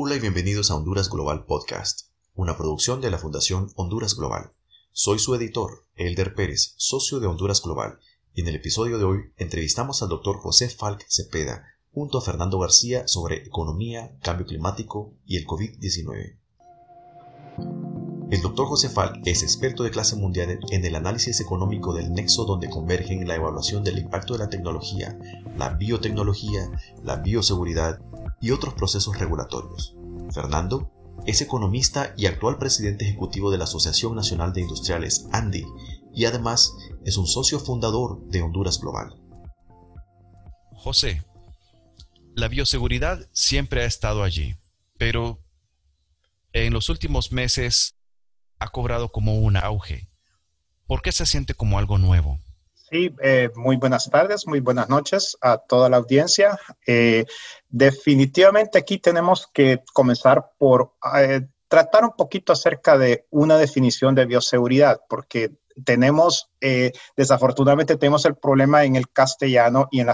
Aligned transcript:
Hola 0.00 0.14
y 0.14 0.20
bienvenidos 0.20 0.70
a 0.70 0.76
Honduras 0.76 1.10
Global 1.10 1.44
Podcast, 1.44 2.02
una 2.36 2.56
producción 2.56 3.00
de 3.00 3.10
la 3.10 3.18
Fundación 3.18 3.72
Honduras 3.74 4.14
Global. 4.14 4.52
Soy 4.92 5.18
su 5.18 5.34
editor, 5.34 5.86
Elder 5.96 6.36
Pérez, 6.36 6.74
socio 6.76 7.18
de 7.18 7.26
Honduras 7.26 7.60
Global, 7.60 7.98
y 8.32 8.42
en 8.42 8.46
el 8.46 8.54
episodio 8.54 8.98
de 8.98 9.04
hoy 9.04 9.32
entrevistamos 9.38 10.00
al 10.00 10.08
doctor 10.08 10.38
José 10.38 10.68
Falk 10.68 11.04
Cepeda 11.08 11.64
junto 11.90 12.18
a 12.18 12.22
Fernando 12.22 12.60
García 12.60 13.08
sobre 13.08 13.38
economía, 13.38 14.16
cambio 14.22 14.46
climático 14.46 15.16
y 15.26 15.36
el 15.36 15.44
COVID-19. 15.44 16.38
El 18.30 18.42
doctor 18.42 18.66
José 18.66 18.90
Falk 18.90 19.22
es 19.24 19.42
experto 19.42 19.84
de 19.84 19.90
clase 19.90 20.14
mundial 20.14 20.60
en 20.70 20.84
el 20.84 20.94
análisis 20.96 21.40
económico 21.40 21.94
del 21.94 22.12
nexo 22.12 22.44
donde 22.44 22.68
convergen 22.68 23.26
la 23.26 23.36
evaluación 23.36 23.82
del 23.82 23.98
impacto 23.98 24.34
de 24.34 24.40
la 24.40 24.50
tecnología, 24.50 25.18
la 25.56 25.70
biotecnología, 25.70 26.70
la 27.02 27.16
bioseguridad 27.16 28.00
y 28.42 28.50
otros 28.50 28.74
procesos 28.74 29.18
regulatorios. 29.18 29.96
Fernando 30.30 30.92
es 31.26 31.40
economista 31.40 32.12
y 32.18 32.26
actual 32.26 32.58
presidente 32.58 33.06
ejecutivo 33.06 33.50
de 33.50 33.56
la 33.56 33.64
Asociación 33.64 34.14
Nacional 34.14 34.52
de 34.52 34.60
Industriales 34.60 35.26
ANDI 35.32 35.64
y 36.14 36.26
además 36.26 36.74
es 37.06 37.16
un 37.16 37.26
socio 37.26 37.58
fundador 37.58 38.22
de 38.26 38.42
Honduras 38.42 38.78
Global. 38.78 39.14
José, 40.74 41.24
la 42.34 42.48
bioseguridad 42.48 43.26
siempre 43.32 43.84
ha 43.84 43.86
estado 43.86 44.22
allí, 44.22 44.54
pero 44.98 45.40
en 46.52 46.74
los 46.74 46.90
últimos 46.90 47.32
meses 47.32 47.94
ha 48.58 48.68
cobrado 48.68 49.10
como 49.10 49.38
un 49.38 49.56
auge. 49.56 50.08
¿Por 50.86 51.02
qué 51.02 51.12
se 51.12 51.26
siente 51.26 51.54
como 51.54 51.78
algo 51.78 51.98
nuevo? 51.98 52.38
Sí, 52.90 53.14
eh, 53.22 53.50
muy 53.54 53.76
buenas 53.76 54.08
tardes, 54.08 54.46
muy 54.46 54.60
buenas 54.60 54.88
noches 54.88 55.36
a 55.42 55.58
toda 55.58 55.90
la 55.90 55.98
audiencia. 55.98 56.58
Eh, 56.86 57.26
definitivamente 57.68 58.78
aquí 58.78 58.98
tenemos 58.98 59.46
que 59.52 59.82
comenzar 59.92 60.52
por 60.56 60.94
eh, 61.18 61.42
tratar 61.68 62.04
un 62.04 62.12
poquito 62.16 62.54
acerca 62.54 62.96
de 62.96 63.26
una 63.30 63.58
definición 63.58 64.14
de 64.14 64.24
bioseguridad, 64.24 65.00
porque 65.06 65.52
tenemos, 65.84 66.50
desafortunadamente 67.16 67.96
tenemos 67.96 68.24
el 68.24 68.34
problema 68.34 68.82
en 68.84 68.96
el 68.96 69.10
castellano 69.10 69.86
y 69.92 70.00
en, 70.00 70.08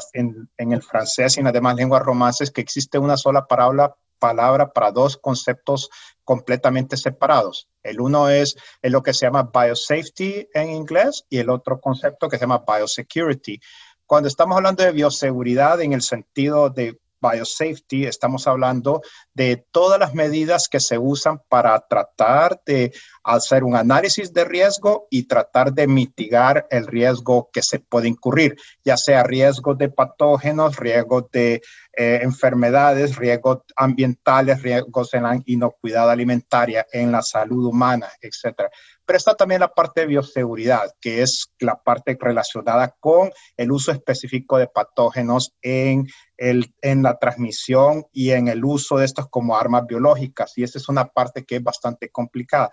en, 0.58 0.72
el 0.72 0.82
francés 0.82 1.36
y 1.36 1.40
en 1.40 1.44
las 1.44 1.54
demás 1.54 1.76
lenguas 1.76 2.02
romances 2.02 2.50
que 2.50 2.60
existe 2.60 2.98
una 2.98 3.16
sola 3.16 3.46
palabra 3.46 3.94
palabra 4.24 4.72
para 4.72 4.90
dos 4.90 5.18
conceptos 5.18 5.90
completamente 6.24 6.96
separados. 6.96 7.68
El 7.82 8.00
uno 8.00 8.30
es, 8.30 8.56
lo 8.80 9.02
que 9.02 9.12
se 9.12 9.26
llama 9.26 9.50
biosafety 9.52 10.48
en 10.54 10.70
inglés 10.70 11.26
y 11.28 11.36
el 11.40 11.50
otro 11.50 11.78
concepto 11.78 12.30
que 12.30 12.38
se 12.38 12.44
llama 12.44 12.64
biosecurity. 12.66 13.60
Cuando 14.06 14.28
estamos 14.28 14.56
hablando 14.56 14.82
de 14.82 14.92
bioseguridad 14.92 15.82
en 15.82 15.92
el 15.92 16.00
sentido 16.00 16.70
de 16.70 16.98
biosafety, 17.24 18.06
estamos 18.06 18.46
hablando 18.46 19.00
de 19.32 19.64
todas 19.70 19.98
las 19.98 20.14
medidas 20.14 20.68
que 20.68 20.80
se 20.80 20.98
usan 20.98 21.40
para 21.48 21.78
tratar 21.80 22.60
de 22.66 22.92
hacer 23.22 23.64
un 23.64 23.76
análisis 23.76 24.32
de 24.32 24.44
riesgo 24.44 25.06
y 25.10 25.26
tratar 25.26 25.72
de 25.72 25.86
mitigar 25.86 26.66
el 26.70 26.86
riesgo 26.86 27.48
que 27.52 27.62
se 27.62 27.78
puede 27.78 28.08
incurrir, 28.08 28.56
ya 28.84 28.96
sea 28.96 29.22
riesgos 29.22 29.78
de 29.78 29.88
patógenos, 29.88 30.76
riesgos 30.76 31.24
de 31.32 31.62
eh, 31.96 32.20
enfermedades, 32.22 33.16
riesgos 33.16 33.58
ambientales, 33.76 34.62
riesgos 34.62 35.14
en 35.14 35.22
la 35.22 35.40
inocuidad 35.46 36.10
alimentaria, 36.10 36.86
en 36.92 37.12
la 37.12 37.22
salud 37.22 37.66
humana, 37.66 38.08
etc. 38.20 38.68
Pero 39.06 39.16
está 39.16 39.34
también 39.34 39.60
la 39.60 39.72
parte 39.72 40.02
de 40.02 40.06
bioseguridad, 40.06 40.94
que 41.00 41.22
es 41.22 41.50
la 41.58 41.82
parte 41.82 42.16
relacionada 42.18 42.94
con 43.00 43.30
el 43.56 43.72
uso 43.72 43.92
específico 43.92 44.56
de 44.56 44.66
patógenos 44.66 45.54
en, 45.62 46.06
el, 46.36 46.72
en 46.80 47.02
la 47.02 47.18
transmisión 47.18 48.06
y 48.12 48.30
en 48.30 48.48
el 48.48 48.64
uso 48.64 48.98
de 48.98 49.04
estos 49.04 49.28
como 49.28 49.56
armas 49.56 49.86
biológicas. 49.86 50.56
Y 50.56 50.62
esa 50.62 50.78
es 50.78 50.88
una 50.88 51.06
parte 51.06 51.44
que 51.44 51.56
es 51.56 51.62
bastante 51.62 52.08
complicada. 52.10 52.70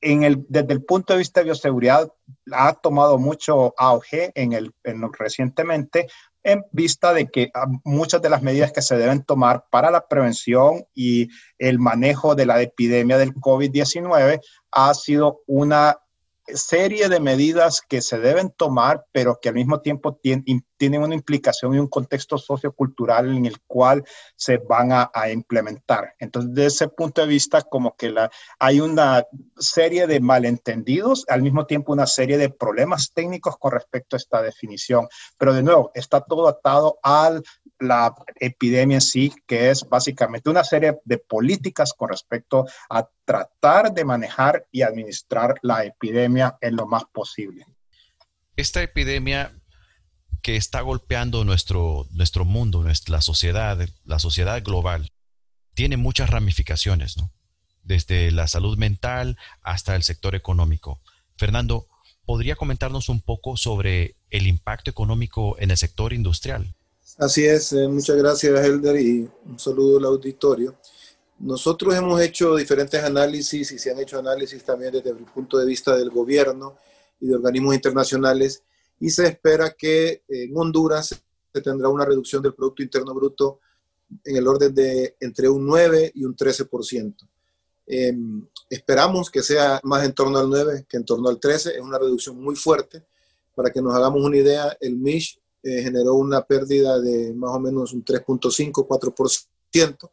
En 0.00 0.24
el, 0.24 0.44
desde 0.48 0.72
el 0.72 0.84
punto 0.84 1.12
de 1.12 1.20
vista 1.20 1.40
de 1.40 1.44
bioseguridad, 1.44 2.12
ha 2.52 2.72
tomado 2.74 3.18
mucho 3.18 3.72
auge 3.78 4.32
en 4.34 4.52
el, 4.52 4.74
en 4.82 5.12
recientemente 5.12 6.08
en 6.46 6.64
vista 6.70 7.12
de 7.12 7.26
que 7.26 7.50
ah, 7.54 7.66
muchas 7.84 8.22
de 8.22 8.30
las 8.30 8.40
medidas 8.40 8.72
que 8.72 8.80
se 8.80 8.96
deben 8.96 9.24
tomar 9.24 9.64
para 9.68 9.90
la 9.90 10.06
prevención 10.06 10.86
y 10.94 11.28
el 11.58 11.80
manejo 11.80 12.36
de 12.36 12.46
la 12.46 12.62
epidemia 12.62 13.18
del 13.18 13.34
COVID-19 13.34 14.40
ha 14.70 14.94
sido 14.94 15.40
una 15.48 15.98
serie 16.54 17.08
de 17.08 17.20
medidas 17.20 17.80
que 17.80 18.02
se 18.02 18.18
deben 18.18 18.50
tomar, 18.50 19.04
pero 19.12 19.38
que 19.40 19.48
al 19.48 19.54
mismo 19.54 19.80
tiempo 19.80 20.14
tienen, 20.14 21.02
una 21.02 21.14
implicación 21.14 21.74
y 21.74 21.78
un 21.78 21.88
contexto 21.88 22.38
sociocultural 22.38 23.34
en 23.34 23.46
el 23.46 23.60
cual 23.62 24.04
se 24.36 24.58
van 24.58 24.90
a, 24.92 25.10
implementar. 25.32 26.14
Entonces, 26.18 26.52
desde 26.54 26.66
ese 26.66 26.88
punto 26.88 27.20
de 27.20 27.26
vista, 27.26 27.62
como 27.62 27.96
que 27.96 28.10
la, 28.10 28.30
hay 28.58 28.80
una 28.80 29.24
serie 29.56 30.06
de 30.06 30.20
malentendidos, 30.20 31.24
al 31.28 31.42
mismo 31.42 31.66
tiempo 31.66 31.92
una 31.92 32.06
serie 32.06 32.38
de 32.38 32.50
problemas 32.50 33.12
técnicos 33.12 33.56
con 33.58 33.72
respecto 33.72 34.16
a 34.16 34.18
esta 34.18 34.42
definición. 34.42 35.08
Pero 35.38 35.54
de 35.54 35.62
nuevo, 35.62 35.90
está 35.94 36.20
todo 36.20 36.48
atado 36.48 36.98
al 37.02 37.42
la 37.78 38.14
epidemia 38.40 38.96
en 38.96 39.00
sí, 39.00 39.32
que 39.46 39.70
es 39.70 39.88
básicamente 39.88 40.50
una 40.50 40.64
serie 40.64 40.98
de 41.04 41.18
políticas 41.18 41.92
con 41.92 42.08
respecto 42.08 42.66
a 42.88 43.08
tratar 43.24 43.92
de 43.92 44.04
manejar 44.04 44.66
y 44.70 44.82
administrar 44.82 45.54
la 45.62 45.84
epidemia 45.84 46.56
en 46.60 46.76
lo 46.76 46.86
más 46.86 47.04
posible. 47.12 47.66
Esta 48.56 48.82
epidemia 48.82 49.52
que 50.42 50.54
está 50.54 50.80
golpeando 50.80 51.44
nuestro, 51.44 52.06
nuestro 52.12 52.44
mundo, 52.44 52.82
nuestra 52.84 53.20
sociedad, 53.20 53.78
la 54.04 54.18
sociedad 54.20 54.62
global, 54.62 55.10
tiene 55.74 55.96
muchas 55.96 56.30
ramificaciones, 56.30 57.16
¿no? 57.16 57.32
Desde 57.82 58.30
la 58.30 58.46
salud 58.46 58.78
mental 58.78 59.36
hasta 59.62 59.96
el 59.96 60.04
sector 60.04 60.36
económico. 60.36 61.00
Fernando, 61.36 61.88
¿podría 62.24 62.54
comentarnos 62.54 63.08
un 63.08 63.20
poco 63.20 63.56
sobre 63.56 64.14
el 64.30 64.46
impacto 64.46 64.88
económico 64.88 65.56
en 65.58 65.72
el 65.72 65.76
sector 65.76 66.12
industrial? 66.12 66.75
Así 67.18 67.46
es, 67.46 67.72
eh, 67.72 67.88
muchas 67.88 68.14
gracias 68.16 68.62
Helder 68.62 69.00
y 69.00 69.26
un 69.46 69.58
saludo 69.58 69.96
al 69.96 70.04
auditorio. 70.04 70.76
Nosotros 71.38 71.94
hemos 71.94 72.20
hecho 72.20 72.54
diferentes 72.54 73.02
análisis 73.02 73.72
y 73.72 73.78
se 73.78 73.90
han 73.90 73.98
hecho 73.98 74.18
análisis 74.18 74.62
también 74.62 74.92
desde 74.92 75.10
el 75.10 75.24
punto 75.24 75.56
de 75.56 75.64
vista 75.64 75.96
del 75.96 76.10
gobierno 76.10 76.76
y 77.18 77.28
de 77.28 77.34
organismos 77.34 77.74
internacionales 77.74 78.62
y 79.00 79.08
se 79.08 79.28
espera 79.28 79.70
que 79.70 80.24
en 80.28 80.54
Honduras 80.54 81.18
se 81.54 81.60
tendrá 81.62 81.88
una 81.88 82.04
reducción 82.04 82.42
del 82.42 82.52
Producto 82.52 82.82
Interno 82.82 83.14
Bruto 83.14 83.60
en 84.22 84.36
el 84.36 84.46
orden 84.46 84.74
de 84.74 85.16
entre 85.18 85.48
un 85.48 85.64
9 85.66 86.12
y 86.14 86.24
un 86.26 86.36
13%. 86.36 87.26
Em, 87.86 88.46
esperamos 88.68 89.30
que 89.30 89.42
sea 89.42 89.80
más 89.84 90.04
en 90.04 90.12
torno 90.12 90.36
al 90.38 90.50
9 90.50 90.84
que 90.86 90.98
en 90.98 91.06
torno 91.06 91.30
al 91.30 91.40
13, 91.40 91.76
es 91.76 91.80
una 91.80 91.98
reducción 91.98 92.38
muy 92.38 92.56
fuerte. 92.56 93.06
Para 93.54 93.70
que 93.70 93.80
nos 93.80 93.94
hagamos 93.94 94.22
una 94.22 94.36
idea, 94.36 94.76
el 94.80 94.96
MISH 94.96 95.38
eh, 95.66 95.82
generó 95.82 96.14
una 96.14 96.42
pérdida 96.42 97.00
de 97.00 97.34
más 97.34 97.50
o 97.50 97.58
menos 97.58 97.92
un 97.92 98.04
3.5, 98.04 98.86
4% 98.86 100.10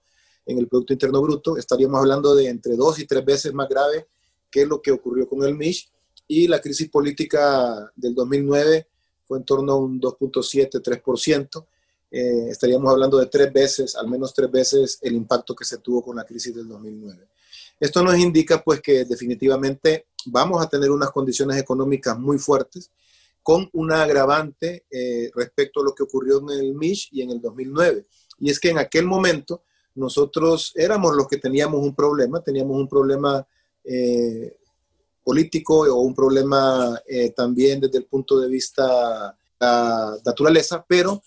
en 0.47 0.58
el 0.58 0.68
Producto 0.68 0.94
Interno 0.94 1.22
Bruto. 1.22 1.58
Estaríamos 1.58 2.00
hablando 2.00 2.34
de 2.34 2.47
entre 2.47 2.75
dos 2.75 2.97
y 2.97 3.06
tres 3.06 3.24
veces 3.24 3.53
más 3.53 3.69
grave 3.69 4.08
que 4.50 4.66
lo 4.66 4.81
que 4.81 4.91
ocurrió 4.91 5.30
con 5.30 5.44
el 5.44 5.53
MISH. 5.53 5.90
Y 6.28 6.47
la 6.47 6.59
crisis 6.59 6.90
política 6.90 7.91
del 7.96 8.16
2009 8.16 8.88
fue 9.28 9.38
en 9.38 9.44
torno 9.44 9.74
a 9.74 9.78
un 9.78 10.02
2.7, 10.02 10.81
3%. 10.81 11.66
Eh, 12.09 12.47
estaríamos 12.50 12.91
hablando 12.91 13.20
de 13.20 13.28
tres 13.28 13.53
veces, 13.53 13.96
al 13.96 14.08
menos 14.08 14.34
tres 14.34 14.50
veces, 14.50 14.97
el 15.03 15.14
impacto 15.14 15.53
que 15.53 15.66
se 15.66 15.78
tuvo 15.78 16.02
con 16.02 16.16
la 16.16 16.24
crisis 16.24 16.56
del 16.56 16.68
2009. 16.68 17.28
Esto 17.80 18.02
nos 18.02 18.18
indica 18.18 18.64
pues 18.64 18.81
que 18.81 19.06
definitivamente 19.06 20.08
vamos 20.25 20.66
a 20.66 20.68
tener 20.68 20.90
unas 20.90 21.12
condiciones 21.12 21.58
económicas 21.58 22.18
muy 22.18 22.40
fuertes 22.40 22.90
con 23.43 23.69
una 23.73 24.03
agravante 24.03 24.85
eh, 24.89 25.29
respecto 25.35 25.81
a 25.81 25.83
lo 25.83 25.93
que 25.93 26.03
ocurrió 26.03 26.39
en 26.39 26.49
el 26.59 26.73
MISH 26.73 27.09
y 27.11 27.21
en 27.21 27.31
el 27.31 27.41
2009. 27.41 28.07
Y 28.39 28.49
es 28.49 28.59
que 28.59 28.69
en 28.69 28.79
aquel 28.79 29.05
momento 29.05 29.63
nosotros 29.95 30.71
éramos 30.75 31.13
los 31.15 31.27
que 31.27 31.37
teníamos 31.37 31.81
un 31.81 31.93
problema, 31.93 32.41
teníamos 32.41 32.78
un 32.78 32.87
problema 32.87 33.45
eh, 33.84 34.57
político 35.23 35.81
o 35.81 36.01
un 36.01 36.16
problema 36.16 36.99
eh, 37.05 37.31
también 37.31 37.81
desde 37.81 37.99
el 37.99 38.05
punto 38.05 38.40
de 38.40 38.47
vista 38.47 39.31
de 39.31 39.66
la 39.66 40.17
naturaleza, 40.25 40.84
pero 40.87 41.22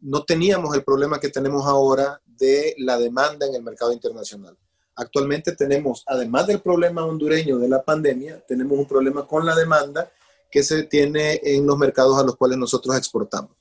no 0.00 0.24
teníamos 0.24 0.74
el 0.74 0.84
problema 0.84 1.20
que 1.20 1.28
tenemos 1.28 1.66
ahora 1.66 2.20
de 2.24 2.74
la 2.78 2.98
demanda 2.98 3.46
en 3.46 3.54
el 3.54 3.62
mercado 3.62 3.92
internacional. 3.92 4.56
Actualmente 4.94 5.52
tenemos, 5.52 6.02
además 6.06 6.46
del 6.46 6.60
problema 6.60 7.04
hondureño 7.04 7.58
de 7.58 7.68
la 7.68 7.82
pandemia, 7.82 8.42
tenemos 8.46 8.78
un 8.78 8.86
problema 8.86 9.26
con 9.26 9.46
la 9.46 9.54
demanda 9.54 10.10
que 10.50 10.62
se 10.62 10.84
tiene 10.84 11.40
en 11.42 11.66
los 11.66 11.76
mercados 11.78 12.18
a 12.18 12.24
los 12.24 12.36
cuales 12.36 12.58
nosotros 12.58 12.96
exportamos. 12.96 13.52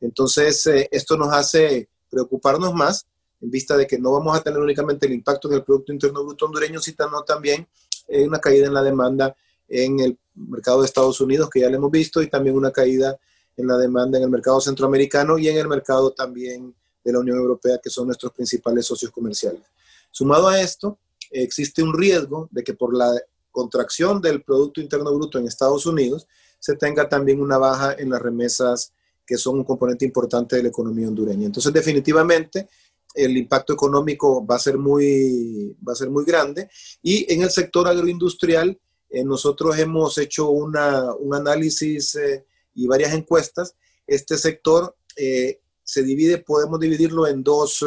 Entonces, 0.00 0.66
eh, 0.66 0.88
esto 0.90 1.16
nos 1.16 1.32
hace 1.32 1.88
preocuparnos 2.10 2.74
más 2.74 3.06
en 3.40 3.50
vista 3.50 3.76
de 3.76 3.86
que 3.86 3.98
no 3.98 4.12
vamos 4.12 4.36
a 4.36 4.42
tener 4.42 4.58
únicamente 4.58 5.06
el 5.06 5.12
impacto 5.12 5.48
en 5.48 5.54
el 5.54 5.64
Producto 5.64 5.92
Interno 5.92 6.24
Bruto 6.24 6.46
hondureño, 6.46 6.80
sino 6.80 7.22
también 7.22 7.66
una 8.08 8.38
caída 8.38 8.66
en 8.66 8.74
la 8.74 8.82
demanda 8.82 9.36
en 9.68 10.00
el 10.00 10.18
mercado 10.34 10.80
de 10.80 10.86
Estados 10.86 11.20
Unidos, 11.20 11.50
que 11.50 11.60
ya 11.60 11.68
lo 11.68 11.76
hemos 11.76 11.90
visto, 11.90 12.22
y 12.22 12.28
también 12.28 12.56
una 12.56 12.70
caída 12.70 13.18
en 13.56 13.66
la 13.66 13.76
demanda 13.76 14.18
en 14.18 14.24
el 14.24 14.30
mercado 14.30 14.60
centroamericano 14.60 15.38
y 15.38 15.48
en 15.48 15.56
el 15.56 15.68
mercado 15.68 16.12
también 16.12 16.74
de 17.02 17.12
la 17.12 17.20
Unión 17.20 17.38
Europea, 17.38 17.78
que 17.82 17.90
son 17.90 18.06
nuestros 18.06 18.32
principales 18.32 18.86
socios 18.86 19.10
comerciales. 19.10 19.62
Sumado 20.10 20.48
a 20.48 20.60
esto, 20.60 20.98
existe 21.30 21.82
un 21.82 21.96
riesgo 21.96 22.48
de 22.50 22.62
que 22.62 22.74
por 22.74 22.96
la 22.96 23.12
contracción 23.56 24.20
del 24.20 24.42
Producto 24.42 24.82
Interno 24.82 25.14
Bruto 25.14 25.38
en 25.38 25.46
Estados 25.46 25.86
Unidos 25.86 26.26
se 26.58 26.76
tenga 26.76 27.08
también 27.08 27.40
una 27.40 27.56
baja 27.56 27.94
en 27.98 28.10
las 28.10 28.20
remesas 28.20 28.92
que 29.26 29.38
son 29.38 29.56
un 29.56 29.64
componente 29.64 30.04
importante 30.04 30.56
de 30.56 30.64
la 30.64 30.68
economía 30.68 31.08
hondureña. 31.08 31.46
Entonces, 31.46 31.72
definitivamente, 31.72 32.68
el 33.14 33.34
impacto 33.34 33.72
económico 33.72 34.46
va 34.46 34.56
a 34.56 34.58
ser 34.58 34.76
muy, 34.76 35.74
va 35.86 35.94
a 35.94 35.96
ser 35.96 36.10
muy 36.10 36.26
grande. 36.26 36.68
Y 37.02 37.32
en 37.32 37.42
el 37.42 37.50
sector 37.50 37.88
agroindustrial, 37.88 38.78
eh, 39.08 39.24
nosotros 39.24 39.78
hemos 39.78 40.18
hecho 40.18 40.50
una, 40.50 41.14
un 41.14 41.34
análisis 41.34 42.14
eh, 42.16 42.44
y 42.74 42.86
varias 42.86 43.14
encuestas. 43.14 43.74
Este 44.06 44.36
sector 44.36 44.94
eh, 45.16 45.60
se 45.82 46.02
divide, 46.02 46.38
podemos 46.38 46.78
dividirlo 46.78 47.26
en 47.26 47.42
dos, 47.42 47.82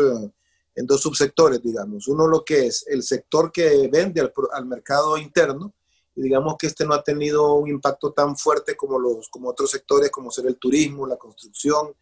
en 0.80 0.88
dos 0.88 1.02
subsectores, 1.02 1.62
digamos. 1.62 2.08
Uno 2.08 2.26
lo 2.26 2.46
que 2.46 2.68
es 2.68 2.86
el 2.88 3.04
sector 3.04 3.52
que 3.52 3.90
vende 3.92 4.22
al, 4.22 4.32
al 4.54 4.66
mercado 4.66 5.18
interno, 5.18 5.74
y 6.16 6.22
digamos 6.22 6.56
que 6.58 6.68
este 6.68 6.86
no 6.86 6.94
ha 6.94 7.04
tenido 7.04 7.54
un 7.56 7.68
impacto 7.68 8.14
tan 8.14 8.38
fuerte 8.38 8.78
como, 8.78 8.98
los, 8.98 9.28
como 9.28 9.50
otros 9.50 9.72
sectores, 9.72 10.10
como 10.10 10.32
ser 10.32 10.48
el 10.48 10.56
turismo, 10.56 11.06
la 11.06 11.18
construcción, 11.18 11.94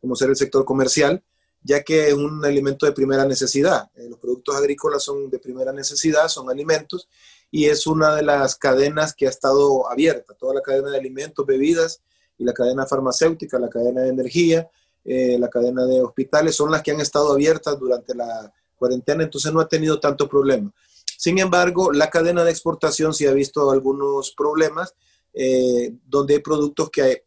como 0.00 0.14
ser 0.14 0.30
el 0.30 0.36
sector 0.36 0.64
comercial, 0.64 1.20
ya 1.64 1.82
que 1.82 2.08
es 2.08 2.14
un 2.14 2.44
alimento 2.44 2.86
de 2.86 2.92
primera 2.92 3.24
necesidad. 3.24 3.90
Eh, 3.96 4.06
los 4.08 4.20
productos 4.20 4.54
agrícolas 4.54 5.02
son 5.02 5.28
de 5.28 5.40
primera 5.40 5.72
necesidad, 5.72 6.28
son 6.28 6.48
alimentos, 6.48 7.08
y 7.50 7.66
es 7.66 7.88
una 7.88 8.14
de 8.14 8.22
las 8.22 8.54
cadenas 8.54 9.14
que 9.14 9.26
ha 9.26 9.30
estado 9.30 9.90
abierta, 9.90 10.34
toda 10.34 10.54
la 10.54 10.62
cadena 10.62 10.90
de 10.90 10.98
alimentos, 10.98 11.44
bebidas, 11.44 12.00
y 12.38 12.44
la 12.44 12.52
cadena 12.52 12.86
farmacéutica, 12.86 13.58
la 13.58 13.68
cadena 13.68 14.02
de 14.02 14.10
energía, 14.10 14.70
eh, 15.04 15.36
la 15.38 15.48
cadena 15.48 15.84
de 15.84 16.00
hospitales, 16.00 16.54
son 16.54 16.70
las 16.70 16.82
que 16.82 16.92
han 16.92 17.00
estado 17.00 17.32
abiertas 17.32 17.78
durante 17.78 18.14
la 18.14 18.52
cuarentena, 18.76 19.24
entonces 19.24 19.52
no 19.52 19.60
ha 19.60 19.68
tenido 19.68 20.00
tanto 20.00 20.28
problema. 20.28 20.72
Sin 21.18 21.38
embargo, 21.38 21.92
la 21.92 22.10
cadena 22.10 22.44
de 22.44 22.50
exportación 22.50 23.14
sí 23.14 23.26
ha 23.26 23.32
visto 23.32 23.70
algunos 23.70 24.32
problemas, 24.32 24.94
eh, 25.34 25.92
donde 26.06 26.34
hay 26.34 26.40
productos 26.40 26.90
que 26.90 27.24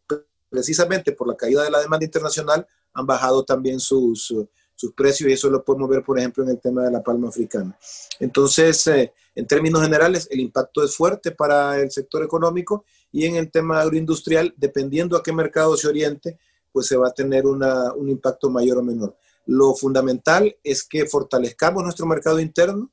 precisamente 0.48 1.12
por 1.12 1.28
la 1.28 1.36
caída 1.36 1.62
de 1.64 1.70
la 1.70 1.80
demanda 1.80 2.04
internacional 2.04 2.66
han 2.92 3.06
bajado 3.06 3.44
también 3.44 3.80
sus, 3.80 4.32
sus 4.76 4.92
precios 4.92 5.28
y 5.28 5.32
eso 5.32 5.50
lo 5.50 5.64
podemos 5.64 5.88
ver, 5.88 6.04
por 6.04 6.18
ejemplo, 6.18 6.44
en 6.44 6.50
el 6.50 6.60
tema 6.60 6.84
de 6.84 6.90
la 6.92 7.02
palma 7.02 7.28
africana. 7.28 7.76
Entonces, 8.20 8.86
eh, 8.86 9.12
en 9.34 9.46
términos 9.46 9.82
generales, 9.82 10.28
el 10.30 10.40
impacto 10.40 10.84
es 10.84 10.94
fuerte 10.94 11.32
para 11.32 11.80
el 11.80 11.90
sector 11.90 12.22
económico 12.22 12.84
y 13.10 13.24
en 13.24 13.36
el 13.36 13.50
tema 13.50 13.80
agroindustrial, 13.80 14.54
dependiendo 14.56 15.16
a 15.16 15.22
qué 15.22 15.32
mercado 15.32 15.76
se 15.76 15.88
oriente, 15.88 16.38
pues 16.76 16.88
se 16.88 16.96
va 16.98 17.08
a 17.08 17.14
tener 17.14 17.46
un 17.46 18.10
impacto 18.10 18.50
mayor 18.50 18.76
o 18.76 18.82
menor. 18.82 19.16
Lo 19.46 19.74
fundamental 19.74 20.54
es 20.62 20.84
que 20.84 21.06
fortalezcamos 21.06 21.82
nuestro 21.82 22.04
mercado 22.04 22.38
interno, 22.38 22.90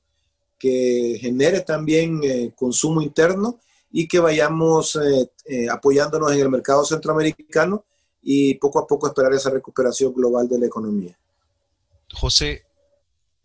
que 0.58 1.18
genere 1.20 1.60
también 1.60 2.22
eh, 2.24 2.54
consumo 2.56 3.02
interno 3.02 3.60
y 3.92 4.08
que 4.08 4.20
vayamos 4.20 4.96
eh, 4.96 5.68
apoyándonos 5.70 6.32
en 6.32 6.40
el 6.40 6.50
mercado 6.50 6.86
centroamericano 6.86 7.84
y 8.22 8.54
poco 8.54 8.80
a 8.80 8.88
poco 8.88 9.08
esperar 9.08 9.34
esa 9.34 9.50
recuperación 9.50 10.14
global 10.14 10.48
de 10.48 10.60
la 10.60 10.68
economía. 10.68 11.20
José, 12.14 12.64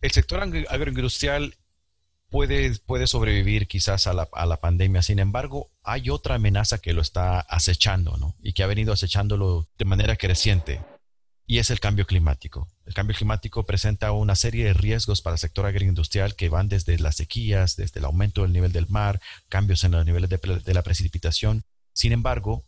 el 0.01 0.13
sector 0.13 0.39
agroindustrial 0.69 1.53
puede, 2.31 2.79
puede 2.81 3.07
sobrevivir 3.07 3.67
quizás 3.67 4.07
a 4.07 4.13
la, 4.13 4.29
a 4.33 4.47
la, 4.47 4.59
pandemia, 4.59 5.03
sin 5.03 5.19
embargo, 5.19 5.71
hay 5.83 6.11
otra 6.11 6.37
amenaza 6.37 6.79
que 6.79 6.93
lo 6.93 7.03
está 7.03 7.41
acechando, 7.41 8.17
¿no? 8.17 8.37
Y 8.43 8.53
que 8.53 8.63
ha 8.63 8.67
venido 8.67 8.93
acechándolo 8.93 9.67
de 9.79 9.85
manera 9.85 10.17
creciente, 10.17 10.81
y 11.47 11.59
es 11.59 11.71
el 11.71 11.81
cambio 11.81 12.07
climático. 12.07 12.69
El 12.85 12.95
cambio 12.95 13.17
climático 13.17 13.65
presenta 13.65 14.13
una 14.13 14.37
serie 14.37 14.67
de 14.67 14.75
riesgos 14.75 15.23
para 15.23 15.35
el 15.35 15.41
sector 15.41 15.65
agroindustrial 15.65 16.37
que 16.37 16.51
van 16.51 16.69
desde 16.69 16.99
las 16.99 17.17
sequías, 17.17 17.77
desde 17.77 18.01
el 18.01 18.05
aumento 18.05 18.43
del 18.43 18.53
nivel 18.53 18.73
del 18.73 18.89
mar, 18.89 19.21
cambios 19.49 19.83
en 19.85 19.93
los 19.93 20.05
niveles 20.05 20.29
de, 20.29 20.39
de 20.39 20.75
la 20.75 20.83
precipitación. 20.83 21.65
Sin 21.95 22.13
embargo, 22.13 22.65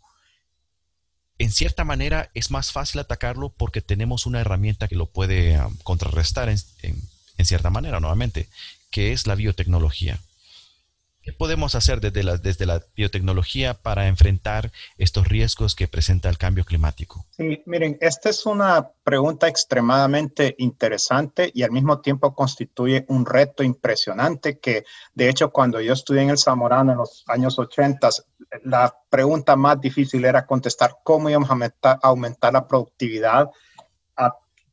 en 1.40 1.50
cierta 1.50 1.84
manera 1.84 2.30
es 2.34 2.50
más 2.50 2.70
fácil 2.70 3.00
atacarlo 3.00 3.48
porque 3.48 3.80
tenemos 3.80 4.26
una 4.26 4.40
herramienta 4.40 4.88
que 4.88 4.94
lo 4.94 5.06
puede 5.06 5.58
um, 5.58 5.74
contrarrestar 5.82 6.50
en, 6.50 6.58
cierta 7.46 7.70
manera, 7.70 7.98
nuevamente, 7.98 8.50
que 8.90 9.12
es 9.12 9.26
la 9.26 9.34
biotecnología. 9.34 10.18
¿Qué 11.22 11.34
podemos 11.34 11.74
hacer 11.74 12.00
desde 12.00 12.22
la, 12.22 12.38
desde 12.38 12.64
la 12.64 12.82
biotecnología 12.96 13.74
para 13.74 14.08
enfrentar 14.08 14.72
estos 14.96 15.28
riesgos 15.28 15.74
que 15.74 15.86
presenta 15.86 16.30
el 16.30 16.38
cambio 16.38 16.64
climático? 16.64 17.26
Sí, 17.36 17.62
miren, 17.66 17.98
esta 18.00 18.30
es 18.30 18.46
una 18.46 18.90
pregunta 19.04 19.46
extremadamente 19.46 20.54
interesante 20.56 21.50
y 21.52 21.62
al 21.62 21.72
mismo 21.72 22.00
tiempo 22.00 22.34
constituye 22.34 23.04
un 23.08 23.26
reto 23.26 23.62
impresionante 23.62 24.58
que, 24.58 24.84
de 25.12 25.28
hecho, 25.28 25.50
cuando 25.50 25.82
yo 25.82 25.92
estudié 25.92 26.22
en 26.22 26.30
el 26.30 26.38
Zamorano 26.38 26.92
en 26.92 26.98
los 26.98 27.22
años 27.26 27.58
80, 27.58 28.08
la 28.64 28.96
pregunta 29.10 29.56
más 29.56 29.78
difícil 29.78 30.24
era 30.24 30.46
contestar 30.46 30.96
cómo 31.04 31.28
íbamos 31.28 31.50
a 31.50 31.98
aumentar, 32.02 32.52
la 32.52 32.66
productividad 32.66 33.50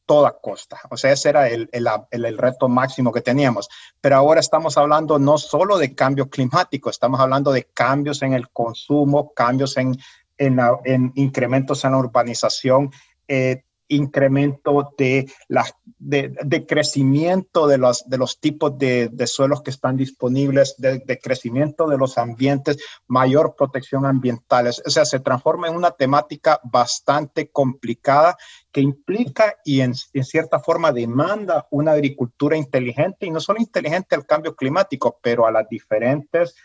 toda 0.07 0.39
costa. 0.41 0.79
O 0.89 0.97
sea, 0.97 1.11
ese 1.11 1.29
era 1.29 1.47
el, 1.49 1.69
el, 1.71 2.37
reto 2.37 2.67
máximo 2.67 3.11
que 3.11 3.21
teníamos. 3.21 3.69
Pero 4.01 4.15
ahora 4.15 4.39
estamos 4.39 4.77
hablando 4.77 5.19
no 5.19 5.37
solo 5.37 5.77
de 5.77 5.93
cambio 5.93 6.29
climático, 6.29 6.89
estamos 6.89 7.19
hablando 7.19 7.51
de 7.51 7.65
cambios 7.65 8.23
en 8.23 8.33
el 8.33 8.49
consumo, 8.49 9.33
cambios 9.35 9.77
en, 9.77 9.95
en, 10.39 10.59
en 10.85 11.11
incrementos 11.15 11.83
en 11.83 11.91
la 11.91 11.97
urbanización, 11.99 12.91
eh, 13.27 13.63
incremento 13.89 14.93
de, 14.97 15.31
la, 15.47 15.65
de, 15.99 16.65
crecimiento 16.67 17.67
de 17.67 17.77
los, 17.77 18.07
de 18.09 18.17
los 18.17 18.39
tipos 18.39 18.77
de, 18.77 19.09
suelos 19.27 19.61
que 19.61 19.71
están 19.71 19.97
disponibles, 19.97 20.75
de, 20.77 21.19
crecimiento 21.21 21.87
de 21.87 21.97
los 21.97 22.17
ambientes, 22.17 22.77
mayor 23.07 23.55
protección 23.55 24.05
ambiental. 24.05 24.67
O 24.67 24.89
sea, 24.89 25.05
se 25.05 25.19
transforma 25.19 25.67
en 25.67 25.75
una 25.75 25.91
temática 25.91 26.59
bastante 26.63 27.49
complicada 27.49 28.37
que 28.71 28.81
implica 28.81 29.55
y 29.63 29.81
en, 29.81 29.93
en 30.13 30.23
cierta 30.23 30.59
forma 30.59 30.91
demanda 30.91 31.67
una 31.71 31.93
agricultura 31.93 32.57
inteligente 32.57 33.25
y 33.25 33.31
no 33.31 33.39
solo 33.39 33.59
inteligente 33.59 34.15
al 34.15 34.25
cambio 34.25 34.55
climático, 34.55 35.19
pero 35.21 35.45
a 35.45 35.51
las 35.51 35.67
diferentes 35.69 36.55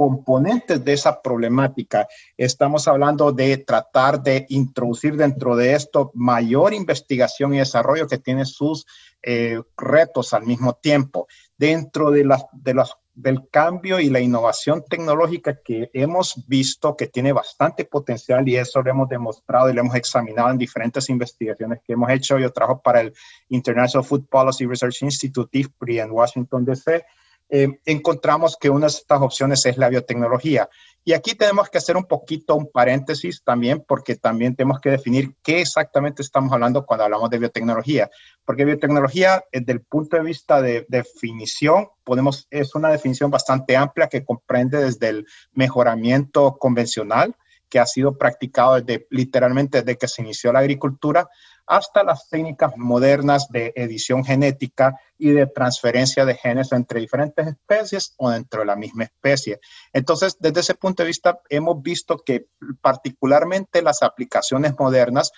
componentes 0.00 0.82
de 0.82 0.94
esa 0.94 1.20
problemática. 1.20 2.08
Estamos 2.34 2.88
hablando 2.88 3.32
de 3.32 3.58
tratar 3.58 4.22
de 4.22 4.46
introducir 4.48 5.14
dentro 5.14 5.56
de 5.56 5.74
esto 5.74 6.10
mayor 6.14 6.72
investigación 6.72 7.52
y 7.52 7.58
desarrollo 7.58 8.08
que 8.08 8.16
tiene 8.16 8.46
sus 8.46 8.86
eh, 9.22 9.60
retos 9.76 10.32
al 10.32 10.46
mismo 10.46 10.72
tiempo. 10.72 11.26
Dentro 11.54 12.10
de 12.10 12.24
las, 12.24 12.46
de 12.50 12.72
las, 12.72 12.94
del 13.12 13.46
cambio 13.50 14.00
y 14.00 14.08
la 14.08 14.20
innovación 14.20 14.82
tecnológica 14.88 15.60
que 15.62 15.90
hemos 15.92 16.46
visto 16.48 16.96
que 16.96 17.08
tiene 17.08 17.34
bastante 17.34 17.84
potencial 17.84 18.48
y 18.48 18.56
eso 18.56 18.80
lo 18.80 18.90
hemos 18.90 19.08
demostrado 19.10 19.68
y 19.68 19.74
lo 19.74 19.82
hemos 19.82 19.96
examinado 19.96 20.48
en 20.48 20.56
diferentes 20.56 21.10
investigaciones 21.10 21.80
que 21.86 21.92
hemos 21.92 22.08
hecho. 22.08 22.38
Yo 22.38 22.50
trabajo 22.50 22.80
para 22.80 23.02
el 23.02 23.12
International 23.50 24.02
Food 24.02 24.28
Policy 24.30 24.64
Research 24.64 25.02
Institute, 25.02 25.58
IFPRI, 25.58 26.00
en 26.00 26.10
Washington, 26.10 26.64
D.C., 26.64 27.04
eh, 27.50 27.80
encontramos 27.84 28.56
que 28.56 28.70
una 28.70 28.86
de 28.86 28.92
estas 28.92 29.20
opciones 29.20 29.66
es 29.66 29.76
la 29.76 29.88
biotecnología. 29.88 30.68
Y 31.02 31.14
aquí 31.14 31.34
tenemos 31.34 31.70
que 31.70 31.78
hacer 31.78 31.96
un 31.96 32.04
poquito 32.04 32.54
un 32.54 32.70
paréntesis 32.70 33.42
también, 33.42 33.82
porque 33.86 34.16
también 34.16 34.54
tenemos 34.54 34.80
que 34.80 34.90
definir 34.90 35.34
qué 35.42 35.60
exactamente 35.60 36.22
estamos 36.22 36.52
hablando 36.52 36.84
cuando 36.84 37.04
hablamos 37.04 37.30
de 37.30 37.38
biotecnología. 37.38 38.10
Porque 38.44 38.64
biotecnología, 38.64 39.42
desde 39.50 39.72
el 39.72 39.80
punto 39.80 40.16
de 40.16 40.22
vista 40.22 40.60
de 40.60 40.84
definición, 40.88 41.88
podemos, 42.04 42.46
es 42.50 42.74
una 42.74 42.90
definición 42.90 43.30
bastante 43.30 43.76
amplia 43.76 44.08
que 44.08 44.24
comprende 44.24 44.78
desde 44.78 45.08
el 45.08 45.26
mejoramiento 45.52 46.56
convencional, 46.58 47.34
que 47.70 47.78
ha 47.78 47.86
sido 47.86 48.18
practicado 48.18 48.80
desde, 48.80 49.06
literalmente 49.10 49.78
desde 49.78 49.96
que 49.96 50.08
se 50.08 50.22
inició 50.22 50.52
la 50.52 50.58
agricultura, 50.58 51.28
hasta 51.66 52.02
las 52.02 52.28
técnicas 52.28 52.72
modernas 52.76 53.48
de 53.48 53.72
edición 53.76 54.24
genética 54.24 55.00
y 55.16 55.30
de 55.30 55.46
transferencia 55.46 56.24
de 56.24 56.34
genes 56.34 56.72
entre 56.72 56.98
diferentes 56.98 57.46
especies 57.46 58.14
o 58.16 58.28
dentro 58.28 58.60
de 58.60 58.66
la 58.66 58.74
misma 58.74 59.04
especie. 59.04 59.60
Entonces, 59.92 60.36
desde 60.40 60.60
ese 60.60 60.74
punto 60.74 61.04
de 61.04 61.06
vista, 61.06 61.38
hemos 61.48 61.80
visto 61.80 62.18
que 62.18 62.48
particularmente 62.80 63.82
las 63.82 64.02
aplicaciones 64.02 64.74
modernas 64.76 65.30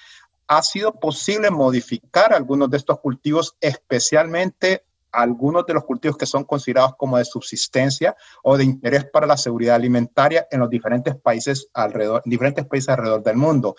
ha 0.48 0.62
sido 0.62 0.98
posible 0.98 1.50
modificar 1.50 2.32
algunos 2.32 2.70
de 2.70 2.78
estos 2.78 2.98
cultivos, 3.00 3.56
especialmente 3.60 4.84
algunos 5.12 5.66
de 5.66 5.74
los 5.74 5.84
cultivos 5.84 6.16
que 6.16 6.26
son 6.26 6.44
considerados 6.44 6.96
como 6.96 7.18
de 7.18 7.24
subsistencia 7.24 8.16
o 8.42 8.56
de 8.56 8.64
interés 8.64 9.04
para 9.04 9.26
la 9.26 9.36
seguridad 9.36 9.76
alimentaria 9.76 10.46
en 10.50 10.60
los 10.60 10.70
diferentes 10.70 11.14
países 11.16 11.68
alrededor, 11.74 12.22
diferentes 12.24 12.66
países 12.66 12.88
alrededor 12.88 13.22
del 13.22 13.36
mundo. 13.36 13.76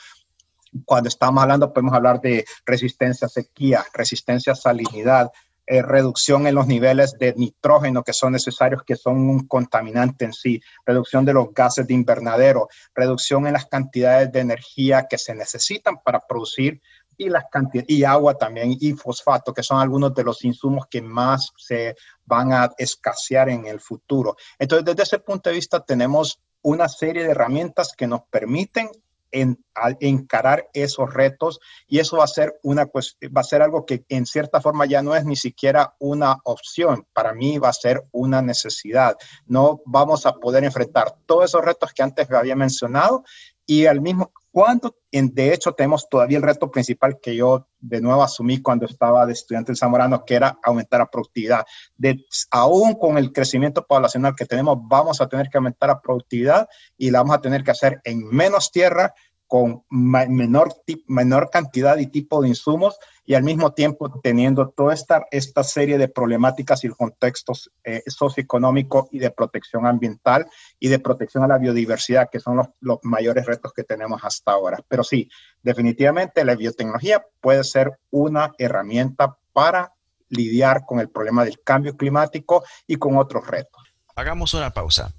Cuando 0.85 1.09
estamos 1.09 1.41
hablando, 1.41 1.73
podemos 1.73 1.93
hablar 1.93 2.21
de 2.21 2.45
resistencia 2.65 3.25
a 3.25 3.29
sequía, 3.29 3.83
resistencia 3.93 4.53
a 4.53 4.55
salinidad, 4.55 5.31
eh, 5.65 5.81
reducción 5.81 6.45
en 6.45 6.55
los 6.55 6.67
niveles 6.67 7.17
de 7.17 7.33
nitrógeno 7.37 8.03
que 8.03 8.11
son 8.11 8.33
necesarios, 8.33 8.83
que 8.83 8.97
son 8.97 9.29
un 9.29 9.47
contaminante 9.47 10.25
en 10.25 10.33
sí, 10.33 10.61
reducción 10.85 11.23
de 11.23 11.31
los 11.31 11.53
gases 11.53 11.87
de 11.87 11.93
invernadero, 11.93 12.67
reducción 12.93 13.47
en 13.47 13.53
las 13.53 13.67
cantidades 13.67 14.29
de 14.33 14.41
energía 14.41 15.07
que 15.09 15.17
se 15.17 15.33
necesitan 15.33 16.01
para 16.03 16.19
producir 16.27 16.81
y 17.17 17.29
las 17.29 17.45
cantidades, 17.51 17.89
y 17.89 18.03
agua 18.03 18.37
también, 18.37 18.75
y 18.79 18.93
fosfato, 18.93 19.53
que 19.53 19.63
son 19.63 19.79
algunos 19.79 20.13
de 20.13 20.23
los 20.23 20.43
insumos 20.43 20.85
que 20.89 21.01
más 21.01 21.51
se 21.57 21.95
van 22.25 22.53
a 22.53 22.71
escasear 22.77 23.49
en 23.49 23.65
el 23.65 23.79
futuro. 23.79 24.35
Entonces, 24.59 24.85
desde 24.85 25.03
ese 25.03 25.19
punto 25.19 25.49
de 25.49 25.55
vista, 25.55 25.79
tenemos 25.79 26.39
una 26.61 26.87
serie 26.87 27.23
de 27.23 27.31
herramientas 27.31 27.93
que 27.95 28.07
nos 28.07 28.21
permiten 28.29 28.89
en, 29.33 29.65
encarar 29.99 30.69
esos 30.73 31.11
retos 31.11 31.59
y 31.87 31.99
eso 31.99 32.17
va 32.17 32.23
a 32.23 32.27
ser 32.27 32.59
una 32.61 32.85
va 32.85 33.41
a 33.41 33.43
ser 33.43 33.63
algo 33.63 33.85
que 33.85 34.05
en 34.07 34.25
cierta 34.25 34.61
forma 34.61 34.85
ya 34.85 35.01
no 35.01 35.15
es 35.15 35.25
ni 35.25 35.35
siquiera 35.35 35.95
una 35.99 36.37
opción 36.43 37.07
para 37.13 37.33
mí 37.33 37.57
va 37.57 37.69
a 37.69 37.73
ser 37.73 38.03
una 38.11 38.43
necesidad 38.43 39.17
no 39.47 39.81
vamos 39.85 40.27
a 40.27 40.33
poder 40.33 40.63
enfrentar 40.63 41.15
todos 41.25 41.45
esos 41.45 41.65
retos 41.65 41.93
que 41.93 42.03
antes 42.03 42.29
había 42.31 42.55
mencionado 42.55 43.23
y 43.65 43.87
al 43.87 44.01
mismo 44.01 44.31
cuando 44.53 44.95
de 45.11 45.51
hecho 45.51 45.73
tenemos 45.73 46.07
todavía 46.07 46.37
el 46.37 46.43
reto 46.43 46.69
principal 46.69 47.19
que 47.19 47.35
yo 47.35 47.67
de 47.79 47.99
nuevo 47.99 48.21
asumí 48.21 48.61
cuando 48.61 48.85
estaba 48.85 49.25
de 49.25 49.33
estudiante 49.33 49.71
en 49.71 49.75
Zamorano, 49.75 50.23
que 50.23 50.35
era 50.35 50.59
aumentar 50.63 50.99
la 50.99 51.09
productividad. 51.09 51.65
De, 51.97 52.23
aún 52.51 52.93
con 52.93 53.17
el 53.17 53.33
crecimiento 53.33 53.83
poblacional 53.83 54.35
que 54.35 54.45
tenemos, 54.45 54.77
vamos 54.79 55.19
a 55.21 55.27
tener 55.27 55.49
que 55.49 55.57
aumentar 55.57 55.89
la 55.89 55.99
productividad 55.99 56.69
y 56.95 57.09
la 57.09 57.21
vamos 57.23 57.37
a 57.37 57.41
tener 57.41 57.63
que 57.63 57.71
hacer 57.71 57.99
en 58.03 58.27
menos 58.27 58.71
tierra, 58.71 59.15
con 59.47 59.83
menor, 59.89 60.73
menor 61.07 61.49
cantidad 61.51 61.97
y 61.97 62.07
tipo 62.07 62.41
de 62.41 62.49
insumos 62.49 62.97
y 63.25 63.35
al 63.35 63.43
mismo 63.43 63.73
tiempo 63.73 64.19
teniendo 64.21 64.69
toda 64.69 64.93
esta, 64.93 65.25
esta 65.31 65.63
serie 65.63 65.97
de 65.97 66.07
problemáticas 66.07 66.83
y 66.83 66.89
contextos 66.89 67.71
eh, 67.83 68.03
socioeconómicos 68.07 69.05
y 69.11 69.19
de 69.19 69.31
protección 69.31 69.85
ambiental 69.85 70.47
y 70.79 70.89
de 70.89 70.99
protección 70.99 71.43
a 71.43 71.47
la 71.47 71.57
biodiversidad, 71.57 72.29
que 72.31 72.39
son 72.39 72.57
los, 72.57 72.67
los 72.79 72.99
mayores 73.03 73.45
retos 73.45 73.71
que 73.73 73.83
tenemos 73.83 74.21
hasta 74.23 74.51
ahora. 74.51 74.79
Pero 74.87 75.03
sí, 75.03 75.29
definitivamente 75.61 76.43
la 76.43 76.55
biotecnología 76.55 77.25
puede 77.39 77.63
ser 77.63 77.99
una 78.11 78.53
herramienta 78.57 79.37
para 79.53 79.93
lidiar 80.29 80.85
con 80.85 80.99
el 80.99 81.09
problema 81.09 81.45
del 81.45 81.61
cambio 81.61 81.95
climático 81.95 82.63
y 82.87 82.95
con 82.95 83.17
otros 83.17 83.47
retos. 83.47 83.81
Hagamos 84.15 84.53
una 84.53 84.71
pausa. 84.71 85.13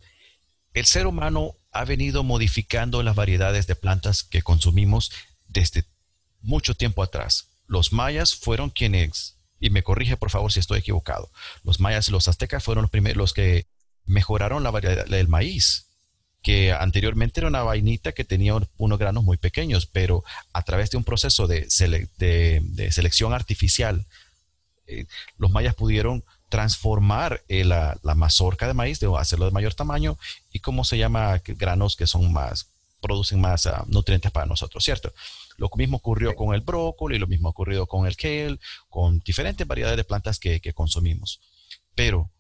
El 0.74 0.86
ser 0.86 1.06
humano 1.06 1.56
ha 1.70 1.84
venido 1.84 2.24
modificando 2.24 3.02
las 3.04 3.14
variedades 3.14 3.68
de 3.68 3.76
plantas 3.76 4.24
que 4.24 4.42
consumimos 4.42 5.12
desde 5.46 5.84
mucho 6.42 6.74
tiempo 6.74 7.02
atrás. 7.02 7.48
Los 7.68 7.92
mayas 7.92 8.34
fueron 8.34 8.70
quienes, 8.70 9.36
y 9.60 9.70
me 9.70 9.84
corrige 9.84 10.16
por 10.16 10.30
favor 10.30 10.52
si 10.52 10.58
estoy 10.58 10.80
equivocado, 10.80 11.30
los 11.62 11.78
mayas 11.78 12.08
y 12.08 12.12
los 12.12 12.26
aztecas 12.26 12.62
fueron 12.62 12.82
los 12.82 12.90
primeros 12.90 13.32
que 13.32 13.66
mejoraron 14.04 14.64
la 14.64 14.72
variedad 14.72 15.06
del 15.06 15.28
maíz, 15.28 15.86
que 16.42 16.72
anteriormente 16.72 17.40
era 17.40 17.48
una 17.48 17.62
vainita 17.62 18.12
que 18.12 18.24
tenía 18.24 18.54
unos 18.76 18.98
granos 18.98 19.22
muy 19.22 19.36
pequeños, 19.36 19.86
pero 19.86 20.24
a 20.52 20.62
través 20.62 20.90
de 20.90 20.96
un 20.96 21.04
proceso 21.04 21.46
de, 21.46 21.70
selección 22.90 23.32
artificial, 23.32 24.06
eh, 24.86 25.06
los 25.38 25.52
mayas 25.52 25.74
pudieron 25.74 26.24
transformar 26.54 27.42
eh, 27.48 27.64
la, 27.64 27.98
mazorca 28.14 28.68
de 28.68 28.74
maíz, 28.74 29.00
de 29.00 29.12
hacerlo 29.18 29.44
de 29.46 29.50
mayor 29.50 29.74
tamaño 29.74 30.16
y 30.52 30.60
cómo 30.60 30.84
se 30.84 30.96
llama 30.96 31.42
granos 31.44 31.96
que 31.96 32.06
son 32.06 32.32
más, 32.32 32.68
producen 33.02 33.40
más 33.40 33.66
ah, 33.66 33.84
nutrientes 33.88 34.30
para 34.30 34.46
nosotros, 34.46 34.84
¿cierto? 34.84 35.12
Lo 35.56 35.68
mismo 35.74 35.96
ocurrió 35.96 36.36
con 36.36 36.54
el 36.54 36.60
brócoli, 36.60 37.18
lo 37.18 37.26
mismo 37.26 37.48
ha 37.48 37.50
ocurrido 37.50 37.88
con 37.88 38.06
el 38.06 38.16
kale, 38.16 38.60
con 38.88 39.18
diferentes 39.18 39.66
variedades 39.66 39.96
de 39.96 40.04
plantas 40.04 40.38
que, 40.38 40.60
que 40.60 40.72
consumimos. 40.72 41.40
Pero 41.96 42.30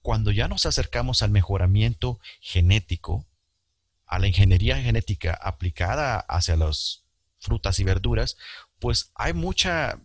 cuando 0.00 0.32
ya 0.32 0.48
nos 0.48 0.66
acercamos 0.66 1.22
al 1.22 1.30
mejoramiento 1.30 2.18
genético, 2.40 3.26
a 4.08 4.18
la 4.18 4.26
ingeniería 4.26 4.76
genética 4.82 5.38
aplicada 5.40 6.18
hacia 6.18 6.56
las 6.56 7.04
frutas 7.38 7.78
y 7.78 7.84
verduras, 7.84 8.36
pues 8.80 9.12
hay 9.14 9.34
mucha, 9.34 10.00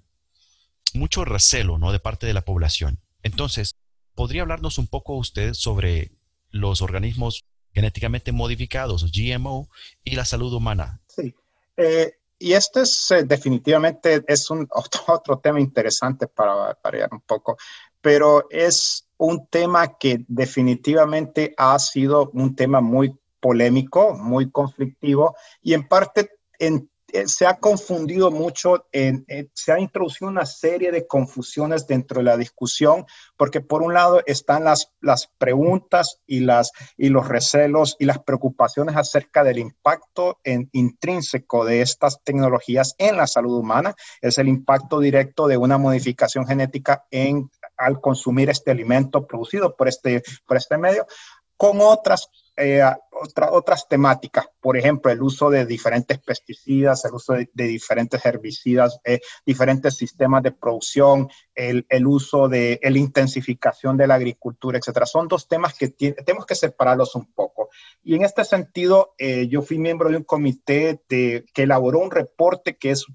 mucho 0.93 1.25
recelo 1.25 1.79
¿no? 1.79 1.91
de 1.91 1.97
parte 1.97 2.27
de 2.27 2.35
la 2.35 2.41
población. 2.41 2.99
Entonces, 3.27 3.75
¿podría 4.15 4.41
hablarnos 4.41 4.77
un 4.77 4.87
poco 4.87 5.15
usted 5.15 5.53
sobre 5.53 6.11
los 6.49 6.81
organismos 6.81 7.43
genéticamente 7.73 8.31
modificados, 8.31 9.11
GMO, 9.11 9.69
y 10.03 10.15
la 10.15 10.23
salud 10.23 10.53
humana? 10.53 11.01
Sí. 11.07 11.35
Eh, 11.75 12.13
y 12.39 12.53
este 12.53 12.81
es 12.81 13.11
eh, 13.11 13.23
definitivamente 13.23 14.23
es 14.27 14.49
un 14.49 14.67
otro, 15.07 15.39
tema 15.39 15.59
interesante 15.59 16.27
para 16.27 16.77
variar 16.81 17.09
un 17.11 17.21
poco, 17.21 17.57
pero 18.01 18.47
es 18.49 19.07
un 19.17 19.47
tema 19.47 19.97
que 19.97 20.23
definitivamente 20.27 21.53
ha 21.57 21.77
sido 21.79 22.29
un 22.33 22.55
tema 22.55 22.79
muy 22.79 23.13
polémico, 23.41 24.15
muy 24.15 24.49
conflictivo 24.51 25.35
y 25.61 25.73
en 25.73 25.85
parte 25.87 26.31
en 26.59 26.89
se 27.25 27.45
ha 27.45 27.57
confundido 27.57 28.31
mucho, 28.31 28.87
en, 28.91 29.25
se 29.53 29.71
ha 29.71 29.79
introducido 29.79 30.29
una 30.29 30.45
serie 30.45 30.91
de 30.91 31.07
confusiones 31.07 31.87
dentro 31.87 32.19
de 32.19 32.25
la 32.25 32.37
discusión, 32.37 33.05
porque 33.37 33.61
por 33.61 33.81
un 33.81 33.93
lado 33.93 34.21
están 34.25 34.65
las, 34.65 34.93
las 34.99 35.27
preguntas 35.37 36.19
y, 36.25 36.41
las, 36.41 36.71
y 36.97 37.09
los 37.09 37.27
recelos 37.27 37.95
y 37.99 38.05
las 38.05 38.19
preocupaciones 38.19 38.95
acerca 38.95 39.43
del 39.43 39.59
impacto 39.59 40.39
intrínseco 40.43 41.65
de 41.65 41.81
estas 41.81 42.21
tecnologías 42.23 42.95
en 42.97 43.17
la 43.17 43.27
salud 43.27 43.57
humana, 43.57 43.95
es 44.21 44.37
el 44.37 44.47
impacto 44.47 44.99
directo 44.99 45.47
de 45.47 45.57
una 45.57 45.77
modificación 45.77 46.45
genética 46.45 47.05
en, 47.11 47.49
al 47.77 48.01
consumir 48.01 48.49
este 48.49 48.71
alimento 48.71 49.25
producido 49.25 49.75
por 49.75 49.87
este, 49.87 50.23
por 50.45 50.57
este 50.57 50.77
medio, 50.77 51.07
con 51.55 51.79
otras 51.81 52.29
eh, 52.57 52.81
otras 53.11 53.87
temáticas, 53.87 54.47
por 54.59 54.77
ejemplo, 54.77 55.11
el 55.11 55.21
uso 55.21 55.49
de 55.49 55.65
diferentes 55.65 56.19
pesticidas, 56.19 57.05
el 57.05 57.13
uso 57.13 57.33
de, 57.33 57.49
diferentes 57.53 58.25
herbicidas, 58.25 58.99
eh, 59.03 59.21
diferentes 59.45 59.95
sistemas 59.95 60.43
de 60.43 60.51
producción, 60.51 61.29
el, 61.53 61.85
el, 61.89 62.07
uso 62.07 62.47
de 62.47 62.79
la 62.81 62.97
intensificación 62.97 63.95
de 63.97 64.07
la 64.07 64.15
agricultura, 64.15 64.77
etcétera. 64.77 65.05
Son 65.05 65.27
dos 65.27 65.47
temas 65.47 65.75
que 65.75 65.89
tenemos 65.89 66.45
que 66.45 66.55
separarlos 66.55 67.15
un 67.15 67.31
poco. 67.31 67.69
Y 68.03 68.15
en 68.15 68.23
este 68.23 68.43
sentido, 68.43 69.13
eh, 69.17 69.47
yo 69.47 69.61
fui 69.61 69.77
miembro 69.77 70.09
de 70.09 70.17
un 70.17 70.23
comité 70.23 71.01
de, 71.09 71.45
que 71.53 71.63
elaboró 71.63 71.99
un 71.99 72.11
reporte 72.11 72.77
que 72.77 72.91
es 72.91 73.05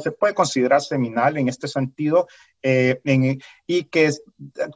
se 0.00 0.12
puede 0.12 0.34
considerar 0.34 0.80
seminal 0.80 1.36
en 1.36 1.48
este 1.48 1.68
sentido 1.68 2.26
eh, 2.62 3.00
y 3.66 3.84
que 3.84 4.10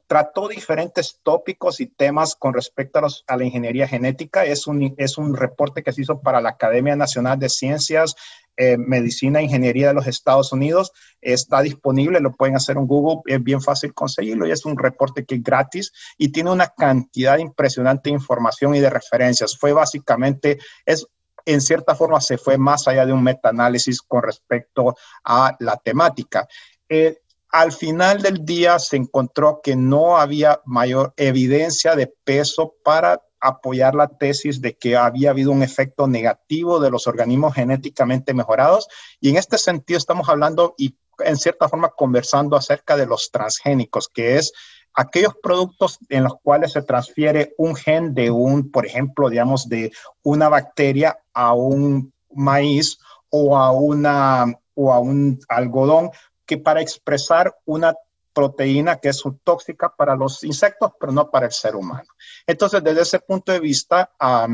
trató 0.07 0.49
diferentes 0.49 1.21
tópicos 1.23 1.81
y 1.81 1.87
temas 1.87 2.35
con 2.35 2.53
respecto 2.53 3.01
a, 3.27 3.37
la 3.37 3.45
ingeniería 3.45 3.89
genética. 3.89 4.45
Es 4.45 4.67
un, 4.67 4.95
es 4.99 5.17
un 5.17 5.35
reporte 5.35 5.83
que 5.83 5.93
se 5.93 6.03
hizo 6.03 6.21
para 6.21 6.41
la 6.41 6.51
Academia 6.51 6.97
Nacional 6.97 7.39
de 7.39 7.49
Ciencias, 7.49 8.15
eh, 8.59 8.77
Medicina 8.77 9.39
e 9.39 9.45
Ingeniería 9.45 9.89
de 9.89 9.95
los 9.95 10.07
Estados 10.07 10.53
Unidos. 10.53 10.93
Está 11.23 11.63
disponible, 11.63 12.21
lo 12.21 12.35
pueden 12.35 12.57
hacer 12.57 12.77
en 12.77 12.87
Google, 12.87 13.23
es 13.27 13.43
bien 13.43 13.63
fácil 13.63 13.95
conseguirlo 13.95 14.47
y 14.47 14.51
es 14.51 14.67
un 14.67 14.77
reporte 14.77 15.25
que 15.25 15.37
es 15.37 15.43
gratis 15.43 15.93
y 16.19 16.31
tiene 16.31 16.51
una 16.51 16.69
cantidad 16.69 17.39
impresionante 17.39 18.11
de 18.11 18.17
información 18.17 18.75
y 18.75 18.81
de 18.81 18.91
referencias. 18.91 19.57
Fue 19.57 19.73
básicamente, 19.73 20.59
es 20.85 21.07
en 21.45 21.61
cierta 21.61 21.95
forma 21.95 22.21
se 22.21 22.39
fue 22.39 22.59
más 22.59 22.89
allá 22.89 23.07
de 23.07 23.13
un 23.13 23.23
metaanálisis 23.23 24.03
con 24.03 24.23
respecto 24.23 24.97
a 25.25 25.57
la 25.61 25.77
temática. 25.77 26.47
Eh, 26.89 27.19
al 27.51 27.73
final 27.73 28.21
del 28.21 28.45
día 28.45 28.79
se 28.79 28.97
encontró 28.97 29.61
que 29.63 29.75
no 29.75 30.19
había 30.19 30.61
mayor 30.67 31.15
evidencia 31.17 31.97
de 31.97 32.13
peso 32.25 32.75
para 32.85 33.23
apoyar 33.41 33.95
la 33.95 34.09
tesis 34.09 34.61
de 34.61 34.77
que 34.77 34.97
había 34.97 35.31
habido 35.31 35.53
un 35.53 35.63
efecto 35.63 36.07
negativo 36.07 36.81
de 36.81 36.91
los 36.91 37.07
organismos 37.07 37.55
genéticamente 37.55 38.35
mejorados. 38.35 38.89
Y 39.21 39.31
en 39.31 39.37
este 39.37 39.59
sentido 39.59 39.97
estamos 39.97 40.29
hablando 40.29 40.75
y 40.77 40.97
en 41.21 41.37
cierta 41.37 41.69
forma 41.69 41.91
conversando 41.91 42.57
acerca 42.57 42.97
de 42.97 43.07
los 43.07 43.31
transgénicos, 43.31 44.09
que 44.09 44.37
es 44.37 44.53
aquellos 44.99 45.37
productos 45.41 46.01
en 46.09 46.25
los 46.25 46.41
cuales 46.43 46.73
se 46.73 46.83
transfiere 46.83 47.55
un 47.57 47.77
gen 47.77 48.15
de 48.15 48.33
un, 48.33 48.69
por 48.73 48.85
ejemplo, 48.85 49.31
digamos, 49.31 49.69
de 49.69 49.93
una 50.25 50.49
bacteria 50.49 51.17
a 51.33 51.55
un 51.55 52.13
maíz 52.35 52.99
o 53.31 53.57
a, 53.57 53.71
una, 53.71 54.59
o 54.75 54.93
a 54.93 54.99
un 54.99 55.39
algodón 55.49 56.11
que 56.45 56.59
para 56.59 56.81
expresar 56.81 57.57
una 57.65 57.95
proteína 58.33 58.97
que 58.97 59.11
es 59.11 59.23
tóxica 59.45 59.95
para 59.97 60.17
los 60.17 60.43
insectos, 60.43 60.91
pero 60.99 61.13
no 61.13 61.31
para 61.31 61.47
el 61.47 61.53
ser 61.53 61.77
humano. 61.77 62.09
Entonces, 62.45 62.83
desde 62.83 63.03
ese 63.03 63.21
punto 63.21 63.53
de 63.53 63.61
vista, 63.61 64.11
ha 64.19 64.49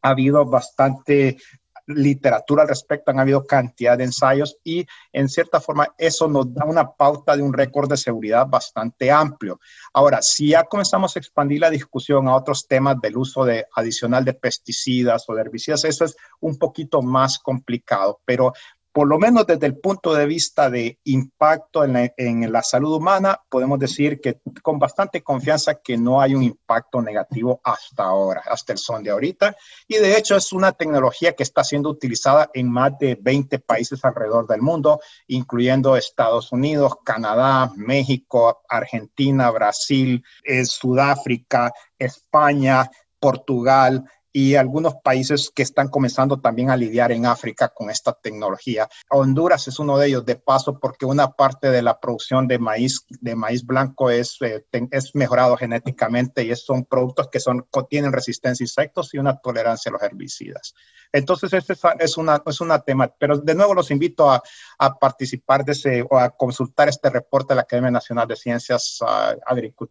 habido 0.00 0.44
bastante 0.44 1.38
literatura 1.86 2.62
al 2.62 2.68
respecto, 2.68 3.10
han 3.10 3.20
habido 3.20 3.44
cantidad 3.44 3.98
de 3.98 4.04
ensayos 4.04 4.56
y 4.64 4.86
en 5.12 5.28
cierta 5.28 5.60
forma 5.60 5.94
eso 5.98 6.28
nos 6.28 6.52
da 6.52 6.64
una 6.64 6.90
pauta 6.92 7.36
de 7.36 7.42
un 7.42 7.52
récord 7.52 7.88
de 7.90 7.96
seguridad 7.96 8.46
bastante 8.46 9.10
amplio. 9.10 9.60
Ahora, 9.92 10.22
si 10.22 10.48
ya 10.48 10.64
comenzamos 10.64 11.16
a 11.16 11.18
expandir 11.18 11.60
la 11.60 11.70
discusión 11.70 12.28
a 12.28 12.36
otros 12.36 12.66
temas 12.66 13.00
del 13.00 13.16
uso 13.16 13.44
de, 13.44 13.66
adicional 13.74 14.24
de 14.24 14.34
pesticidas 14.34 15.28
o 15.28 15.34
de 15.34 15.40
herbicidas, 15.42 15.84
eso 15.84 16.04
es 16.04 16.16
un 16.40 16.58
poquito 16.58 17.02
más 17.02 17.38
complicado, 17.38 18.20
pero 18.24 18.52
por 18.92 19.08
lo 19.08 19.18
menos 19.18 19.46
desde 19.46 19.66
el 19.66 19.78
punto 19.78 20.14
de 20.14 20.26
vista 20.26 20.68
de 20.68 20.98
impacto 21.04 21.82
en 21.84 22.52
la, 22.52 22.62
salud 22.62 22.94
humana, 22.94 23.40
podemos 23.48 23.78
decir 23.78 24.20
que 24.20 24.40
con 24.62 24.78
bastante 24.78 25.22
confianza 25.22 25.76
que 25.76 25.96
no 25.96 26.20
hay 26.20 26.34
un 26.34 26.42
impacto 26.42 27.00
negativo 27.00 27.60
hasta 27.64 28.04
ahora, 28.04 28.42
hasta 28.46 28.74
el 28.74 28.78
son 28.78 29.02
de 29.02 29.10
ahorita. 29.10 29.56
Y 29.88 29.96
de 29.96 30.18
hecho 30.18 30.36
es 30.36 30.52
una 30.52 30.72
tecnología 30.72 31.32
que 31.32 31.42
está 31.42 31.64
siendo 31.64 31.88
utilizada 31.88 32.50
en 32.52 32.70
más 32.70 32.98
de 32.98 33.18
20 33.20 33.58
países 33.60 34.04
alrededor 34.04 34.46
del 34.46 34.60
mundo, 34.60 35.00
incluyendo 35.26 35.96
Estados 35.96 36.52
Unidos, 36.52 36.92
Canadá, 37.02 37.72
México, 37.74 38.62
Argentina, 38.68 39.50
Brasil, 39.50 40.22
eh, 40.44 40.66
Sudáfrica, 40.66 41.72
España, 41.98 42.90
Portugal, 43.18 44.04
y 44.32 44.54
algunos 44.54 44.94
países 45.02 45.50
que 45.54 45.62
están 45.62 45.88
comenzando 45.88 46.40
también 46.40 46.70
a 46.70 46.76
lidiar 46.76 47.12
en 47.12 47.26
África 47.26 47.68
con 47.68 47.90
esta 47.90 48.12
tecnología. 48.12 48.88
Honduras 49.10 49.68
es 49.68 49.78
uno 49.78 49.98
de 49.98 50.08
ellos, 50.08 50.24
de 50.24 50.36
paso, 50.36 50.78
porque 50.78 51.04
una 51.04 51.32
parte 51.32 51.70
de 51.70 51.82
la 51.82 52.00
producción 52.00 52.48
de 52.48 52.58
maíz, 52.58 53.04
de 53.08 53.34
maíz 53.34 53.64
blanco 53.64 54.10
es, 54.10 54.38
eh, 54.40 54.64
es 54.90 55.14
mejorado 55.14 55.56
genéticamente 55.56 56.44
y 56.44 56.54
son 56.56 56.84
productos 56.84 57.28
que 57.28 57.40
son, 57.40 57.66
tienen 57.88 58.12
resistencia 58.12 58.64
a 58.64 58.66
insectos 58.66 59.12
y 59.14 59.18
una 59.18 59.38
tolerancia 59.38 59.90
a 59.90 59.92
los 59.92 60.02
herbicidas. 60.02 60.74
Entonces, 61.12 61.52
este 61.52 61.74
es 61.98 62.16
una, 62.16 62.42
es 62.46 62.60
una 62.60 62.80
tema, 62.80 63.12
pero 63.18 63.36
de 63.36 63.54
nuevo 63.54 63.74
los 63.74 63.90
invito 63.90 64.30
a, 64.30 64.42
a 64.78 64.98
participar 64.98 65.64
de 65.64 65.72
ese 65.72 66.06
o 66.08 66.18
a 66.18 66.30
consultar 66.30 66.88
este 66.88 67.10
reporte 67.10 67.52
de 67.52 67.56
la 67.56 67.62
Academia 67.62 67.90
Nacional 67.90 68.26
de 68.26 68.36
Ciencias, 68.36 68.98
uh, 69.02 69.84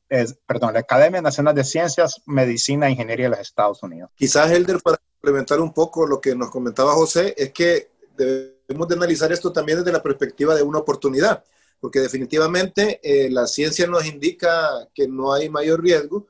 perdón, 0.48 0.74
la 0.74 0.80
Academia 0.80 1.22
Nacional 1.22 1.54
de 1.54 1.64
Ciencias, 1.64 2.22
Medicina 2.26 2.88
e 2.88 2.92
Ingeniería 2.92 3.28
de 3.28 3.32
los 3.32 3.40
Estados 3.40 3.84
Unidos. 3.84 4.10
Quizás, 4.32 4.50
Helder, 4.50 4.80
para 4.82 4.96
complementar 4.96 5.60
un 5.60 5.74
poco 5.74 6.08
lo 6.08 6.22
que 6.22 6.34
nos 6.34 6.50
comentaba 6.50 6.94
José, 6.94 7.36
es 7.38 7.52
que 7.52 7.90
debemos 8.16 8.88
de 8.88 8.96
analizar 8.96 9.30
esto 9.30 9.52
también 9.52 9.80
desde 9.80 9.92
la 9.92 10.02
perspectiva 10.02 10.56
de 10.56 10.64
una 10.64 10.80
oportunidad, 10.80 11.44
porque 11.82 12.00
definitivamente 12.00 13.02
eh, 13.04 13.30
la 13.30 13.46
ciencia 13.46 13.88
nos 13.88 14.06
indica 14.06 14.88
que 14.96 15.06
no 15.06 15.34
hay 15.34 15.50
mayor 15.50 15.84
riesgo, 15.84 16.28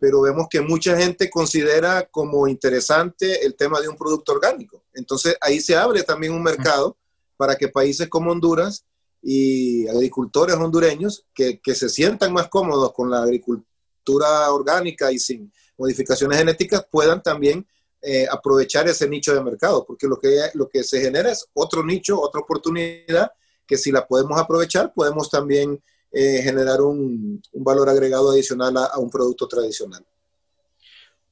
pero 0.00 0.20
vemos 0.20 0.48
que 0.50 0.62
mucha 0.62 0.96
gente 0.96 1.30
considera 1.30 2.08
como 2.10 2.48
interesante 2.48 3.46
el 3.46 3.54
tema 3.54 3.80
de 3.80 3.86
un 3.86 3.96
producto 3.96 4.32
orgánico. 4.32 4.82
Entonces 4.92 5.36
ahí 5.40 5.60
se 5.60 5.76
abre 5.76 6.02
también 6.02 6.32
un 6.32 6.42
mercado 6.42 6.96
para 7.36 7.54
que 7.54 7.68
países 7.68 8.08
como 8.08 8.32
Honduras 8.32 8.84
y 9.22 9.86
agricultores 9.86 10.56
hondureños 10.56 11.24
que, 11.32 11.60
que 11.60 11.76
se 11.76 11.88
sientan 11.88 12.32
más 12.32 12.48
cómodos 12.48 12.92
con 12.92 13.10
la 13.10 13.22
agricultura 13.22 14.50
orgánica 14.50 15.12
y 15.12 15.20
sin 15.20 15.52
modificaciones 15.76 16.38
genéticas 16.38 16.86
puedan 16.90 17.22
también 17.22 17.66
eh, 18.06 18.26
aprovechar 18.30 18.86
ese 18.86 19.08
nicho 19.08 19.34
de 19.34 19.42
mercado, 19.42 19.84
porque 19.86 20.06
lo 20.06 20.18
que, 20.18 20.50
lo 20.52 20.68
que 20.68 20.84
se 20.84 21.00
genera 21.00 21.32
es 21.32 21.46
otro 21.54 21.82
nicho, 21.82 22.20
otra 22.20 22.42
oportunidad 22.42 23.32
que 23.66 23.78
si 23.78 23.90
la 23.90 24.06
podemos 24.06 24.38
aprovechar, 24.38 24.92
podemos 24.92 25.30
también 25.30 25.82
eh, 26.12 26.42
generar 26.42 26.80
un, 26.80 27.42
valor 27.54 27.88
agregado 27.88 28.30
adicional 28.30 28.76
a, 28.76 28.98
un 28.98 29.10
producto 29.10 29.48
tradicional. 29.48 30.04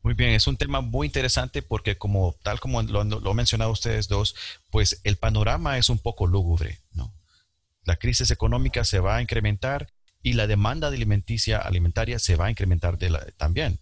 Muy 0.03 0.15
bien, 0.15 0.31
es 0.31 0.47
un 0.47 0.57
tema 0.57 0.81
muy 0.81 1.07
interesante 1.07 1.63
porque 1.63 1.97
como 1.97 2.35
tal 2.43 2.59
como 2.59 2.83
lo, 2.83 3.01
han 3.03 3.37
mencionado 3.37 3.71
ustedes 3.71 4.09
dos, 4.09 4.35
pues 4.71 5.01
el 5.05 5.19
panorama 5.19 5.79
es 5.79 5.91
un 5.91 5.99
poco 5.99 6.27
lúgubre, 6.27 6.81
¿no? 6.95 7.15
La 7.85 7.97
crisis 7.97 8.31
económica 8.31 8.83
se 8.85 8.99
va 8.99 9.17
a 9.17 9.23
incrementar 9.23 9.93
y 10.23 10.33
la 10.33 10.47
demanda 10.47 10.91
de 10.91 10.97
alimenticia 10.97 11.59
alimentaria 11.59 12.19
se 12.19 12.35
va 12.35 12.47
a 12.47 12.51
incrementar 12.51 12.99
también. 13.37 13.79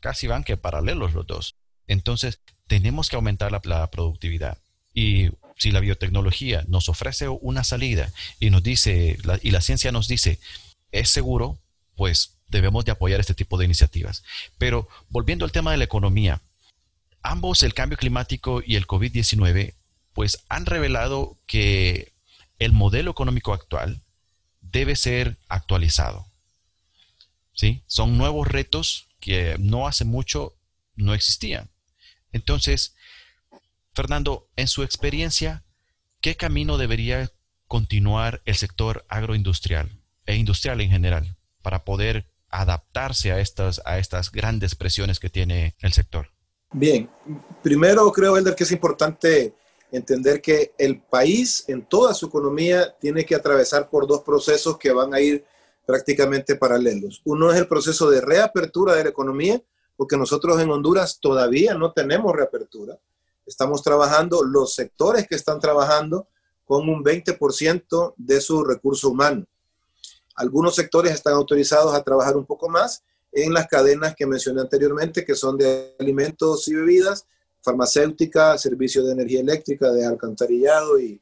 Casi 0.00 0.26
van 0.26 0.44
que 0.44 0.56
paralelos 0.56 1.12
los 1.12 1.26
dos. 1.26 1.56
Entonces, 1.86 2.40
tenemos 2.66 3.08
que 3.08 3.16
aumentar 3.16 3.50
la 3.50 3.90
productividad. 3.90 4.58
Y 4.94 5.30
si 5.58 5.72
la 5.72 5.80
biotecnología 5.80 6.64
nos 6.68 6.88
ofrece 6.88 7.28
una 7.28 7.64
salida 7.64 8.12
y 8.38 8.50
nos 8.50 8.62
dice, 8.62 9.18
y 9.42 9.50
la 9.50 9.60
ciencia 9.60 9.92
nos 9.92 10.08
dice, 10.08 10.38
es 10.92 11.10
seguro, 11.10 11.58
pues 11.96 12.38
debemos 12.48 12.84
de 12.84 12.92
apoyar 12.92 13.20
este 13.20 13.34
tipo 13.34 13.58
de 13.58 13.64
iniciativas. 13.64 14.22
Pero 14.56 14.88
volviendo 15.08 15.44
al 15.44 15.52
tema 15.52 15.72
de 15.72 15.76
la 15.76 15.84
economía, 15.84 16.40
ambos, 17.22 17.62
el 17.62 17.74
cambio 17.74 17.98
climático 17.98 18.62
y 18.64 18.76
el 18.76 18.86
COVID-19, 18.86 19.74
pues 20.14 20.44
han 20.48 20.64
revelado 20.64 21.36
que 21.46 22.12
el 22.58 22.72
modelo 22.72 23.10
económico 23.10 23.52
actual 23.52 24.00
debe 24.60 24.96
ser 24.96 25.36
actualizado. 25.48 26.26
¿Sí? 27.52 27.82
Son 27.88 28.16
nuevos 28.16 28.46
retos 28.46 29.07
que 29.20 29.56
no 29.58 29.86
hace 29.86 30.04
mucho 30.04 30.54
no 30.96 31.14
existían. 31.14 31.70
Entonces, 32.32 32.94
Fernando, 33.94 34.48
en 34.56 34.68
su 34.68 34.82
experiencia, 34.82 35.64
¿qué 36.20 36.36
camino 36.36 36.78
debería 36.78 37.30
continuar 37.66 38.42
el 38.44 38.56
sector 38.56 39.04
agroindustrial 39.08 40.00
e 40.26 40.36
industrial 40.36 40.80
en 40.80 40.90
general 40.90 41.36
para 41.62 41.84
poder 41.84 42.30
adaptarse 42.50 43.32
a 43.32 43.40
estas, 43.40 43.80
a 43.84 43.98
estas 43.98 44.32
grandes 44.32 44.74
presiones 44.74 45.20
que 45.20 45.28
tiene 45.28 45.74
el 45.80 45.92
sector? 45.92 46.30
Bien, 46.72 47.08
primero 47.62 48.10
creo, 48.12 48.36
Elder, 48.36 48.54
que 48.54 48.64
es 48.64 48.72
importante 48.72 49.54
entender 49.90 50.42
que 50.42 50.72
el 50.78 51.00
país 51.00 51.64
en 51.68 51.84
toda 51.86 52.14
su 52.14 52.26
economía 52.26 52.94
tiene 53.00 53.24
que 53.24 53.34
atravesar 53.34 53.88
por 53.88 54.06
dos 54.06 54.22
procesos 54.22 54.78
que 54.78 54.92
van 54.92 55.14
a 55.14 55.20
ir 55.20 55.44
prácticamente 55.88 56.54
paralelos. 56.54 57.22
Uno 57.24 57.50
es 57.50 57.56
el 57.56 57.66
proceso 57.66 58.10
de 58.10 58.20
reapertura 58.20 58.94
de 58.94 59.04
la 59.04 59.08
economía, 59.08 59.58
porque 59.96 60.18
nosotros 60.18 60.60
en 60.60 60.70
Honduras 60.70 61.18
todavía 61.18 61.72
no 61.72 61.92
tenemos 61.92 62.36
reapertura. 62.36 62.98
Estamos 63.46 63.82
trabajando, 63.82 64.44
los 64.44 64.74
sectores 64.74 65.26
que 65.26 65.34
están 65.34 65.58
trabajando 65.60 66.28
con 66.66 66.90
un 66.90 67.02
20% 67.02 68.12
de 68.18 68.40
su 68.42 68.64
recurso 68.64 69.08
humano. 69.08 69.46
Algunos 70.34 70.74
sectores 70.74 71.14
están 71.14 71.32
autorizados 71.32 71.94
a 71.94 72.02
trabajar 72.02 72.36
un 72.36 72.44
poco 72.44 72.68
más 72.68 73.02
en 73.32 73.54
las 73.54 73.66
cadenas 73.66 74.14
que 74.14 74.26
mencioné 74.26 74.60
anteriormente, 74.60 75.24
que 75.24 75.34
son 75.34 75.56
de 75.56 75.96
alimentos 75.98 76.68
y 76.68 76.74
bebidas, 76.74 77.24
farmacéutica, 77.62 78.58
servicio 78.58 79.02
de 79.06 79.12
energía 79.12 79.40
eléctrica, 79.40 79.90
de 79.90 80.04
alcantarillado 80.04 81.00
y, 81.00 81.18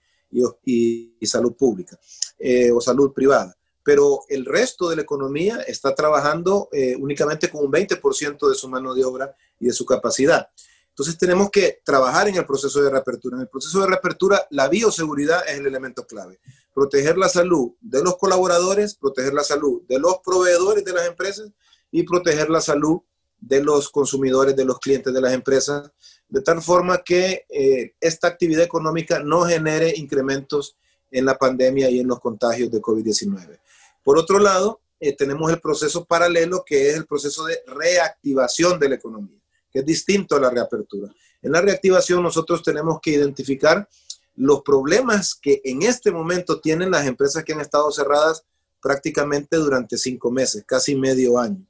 salud 1.22 1.54
pública 1.54 1.96
eh, 2.36 2.72
o 2.72 2.80
salud 2.80 3.12
privada. 3.12 3.55
Pero 3.86 4.24
el 4.28 4.44
resto 4.44 4.88
de 4.88 4.96
la 4.96 5.02
economía 5.02 5.60
está 5.60 5.94
trabajando 5.94 6.68
eh, 6.72 6.96
únicamente 6.98 7.48
con 7.48 7.64
un 7.64 7.70
20% 7.70 8.48
de 8.48 8.54
su 8.56 8.68
mano 8.68 8.92
de 8.92 9.04
obra 9.04 9.32
y 9.60 9.66
de 9.66 9.72
su 9.72 9.86
capacidad. 9.86 10.48
Entonces 10.88 11.16
tenemos 11.16 11.50
que 11.52 11.82
trabajar 11.84 12.26
en 12.26 12.34
el 12.34 12.44
proceso 12.44 12.82
de 12.82 12.90
reapertura. 12.90 13.36
En 13.36 13.42
el 13.42 13.48
proceso 13.48 13.80
de 13.80 13.86
reapertura, 13.86 14.44
la 14.50 14.66
bioseguridad 14.66 15.48
es 15.48 15.60
el 15.60 15.68
elemento 15.68 16.04
clave. 16.04 16.40
Proteger 16.74 17.16
la 17.16 17.28
salud 17.28 17.74
de 17.80 18.02
los 18.02 18.16
colaboradores, 18.16 18.96
proteger 18.96 19.32
la 19.32 19.44
salud 19.44 19.82
de 19.88 20.00
los 20.00 20.16
proveedores 20.18 20.84
de 20.84 20.92
las 20.92 21.06
empresas 21.06 21.48
y 21.92 22.02
proteger 22.02 22.50
la 22.50 22.60
salud 22.60 23.02
de 23.38 23.62
los 23.62 23.88
consumidores, 23.90 24.56
de 24.56 24.64
los 24.64 24.80
clientes 24.80 25.14
de 25.14 25.20
las 25.20 25.32
empresas, 25.32 25.92
de 26.28 26.42
tal 26.42 26.60
forma 26.60 27.04
que 27.04 27.44
eh, 27.50 27.94
esta 28.00 28.26
actividad 28.26 28.64
económica 28.64 29.20
no 29.20 29.42
genere 29.42 29.94
incrementos 29.96 30.76
en 31.12 31.24
la 31.24 31.38
pandemia 31.38 31.88
y 31.88 32.00
en 32.00 32.08
los 32.08 32.18
contagios 32.18 32.68
de 32.72 32.82
COVID-19. 32.82 33.60
Por 34.06 34.18
otro 34.18 34.38
lado, 34.38 34.80
eh, 35.00 35.14
tenemos 35.14 35.50
el 35.50 35.60
proceso 35.60 36.04
paralelo 36.04 36.62
que 36.64 36.88
es 36.88 36.96
el 36.96 37.06
proceso 37.06 37.44
de 37.44 37.58
reactivación 37.66 38.78
de 38.78 38.88
la 38.88 38.94
economía 38.94 39.36
es 39.78 39.84
distinto 39.84 40.36
a 40.36 40.40
la 40.40 40.50
reapertura. 40.50 41.12
En 41.42 41.52
la 41.52 41.60
reactivación 41.60 42.22
nosotros 42.22 42.62
tenemos 42.62 42.98
que 43.00 43.10
identificar 43.10 43.88
los 44.34 44.62
problemas 44.62 45.34
que 45.34 45.60
en 45.64 45.82
este 45.82 46.10
momento 46.10 46.60
tienen 46.60 46.90
las 46.90 47.06
empresas 47.06 47.44
que 47.44 47.52
han 47.52 47.60
estado 47.60 47.90
cerradas 47.90 48.44
prácticamente 48.80 49.56
durante 49.56 49.96
cinco 49.96 50.30
meses, 50.30 50.64
casi 50.66 50.94
medio 50.94 51.38
año. 51.38 51.64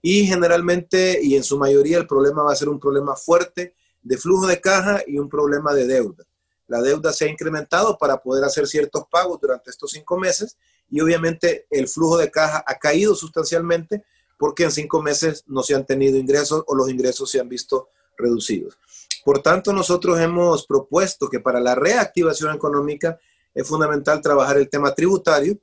Y 0.00 0.26
generalmente 0.26 1.20
y 1.22 1.36
en 1.36 1.44
su 1.44 1.58
mayoría 1.58 1.98
el 1.98 2.06
problema 2.06 2.42
va 2.42 2.52
a 2.52 2.56
ser 2.56 2.68
un 2.68 2.80
problema 2.80 3.16
fuerte 3.16 3.74
de 4.02 4.16
flujo 4.16 4.46
de 4.46 4.60
caja 4.60 5.02
y 5.06 5.18
un 5.18 5.28
problema 5.28 5.74
de 5.74 5.86
deuda. 5.86 6.24
La 6.66 6.80
deuda 6.82 7.12
se 7.12 7.24
ha 7.24 7.28
incrementado 7.28 7.96
para 7.98 8.20
poder 8.22 8.44
hacer 8.44 8.66
ciertos 8.66 9.04
pagos 9.10 9.40
durante 9.40 9.70
estos 9.70 9.90
cinco 9.90 10.18
meses 10.18 10.56
y 10.90 11.00
obviamente 11.00 11.66
el 11.70 11.88
flujo 11.88 12.18
de 12.18 12.30
caja 12.30 12.64
ha 12.66 12.78
caído 12.78 13.14
sustancialmente 13.14 14.04
porque 14.38 14.64
en 14.64 14.70
cinco 14.70 15.02
meses 15.02 15.44
no 15.46 15.62
se 15.62 15.74
han 15.74 15.84
tenido 15.84 16.16
ingresos 16.16 16.64
o 16.66 16.74
los 16.74 16.88
ingresos 16.88 17.30
se 17.30 17.40
han 17.40 17.48
visto 17.48 17.88
reducidos. 18.16 18.78
Por 19.24 19.42
tanto, 19.42 19.72
nosotros 19.72 20.18
hemos 20.20 20.66
propuesto 20.66 21.28
que 21.28 21.40
para 21.40 21.60
la 21.60 21.74
reactivación 21.74 22.54
económica 22.54 23.18
es 23.54 23.66
fundamental 23.66 24.20
trabajar 24.20 24.56
el 24.56 24.70
tema 24.70 24.94
tributario. 24.94 25.58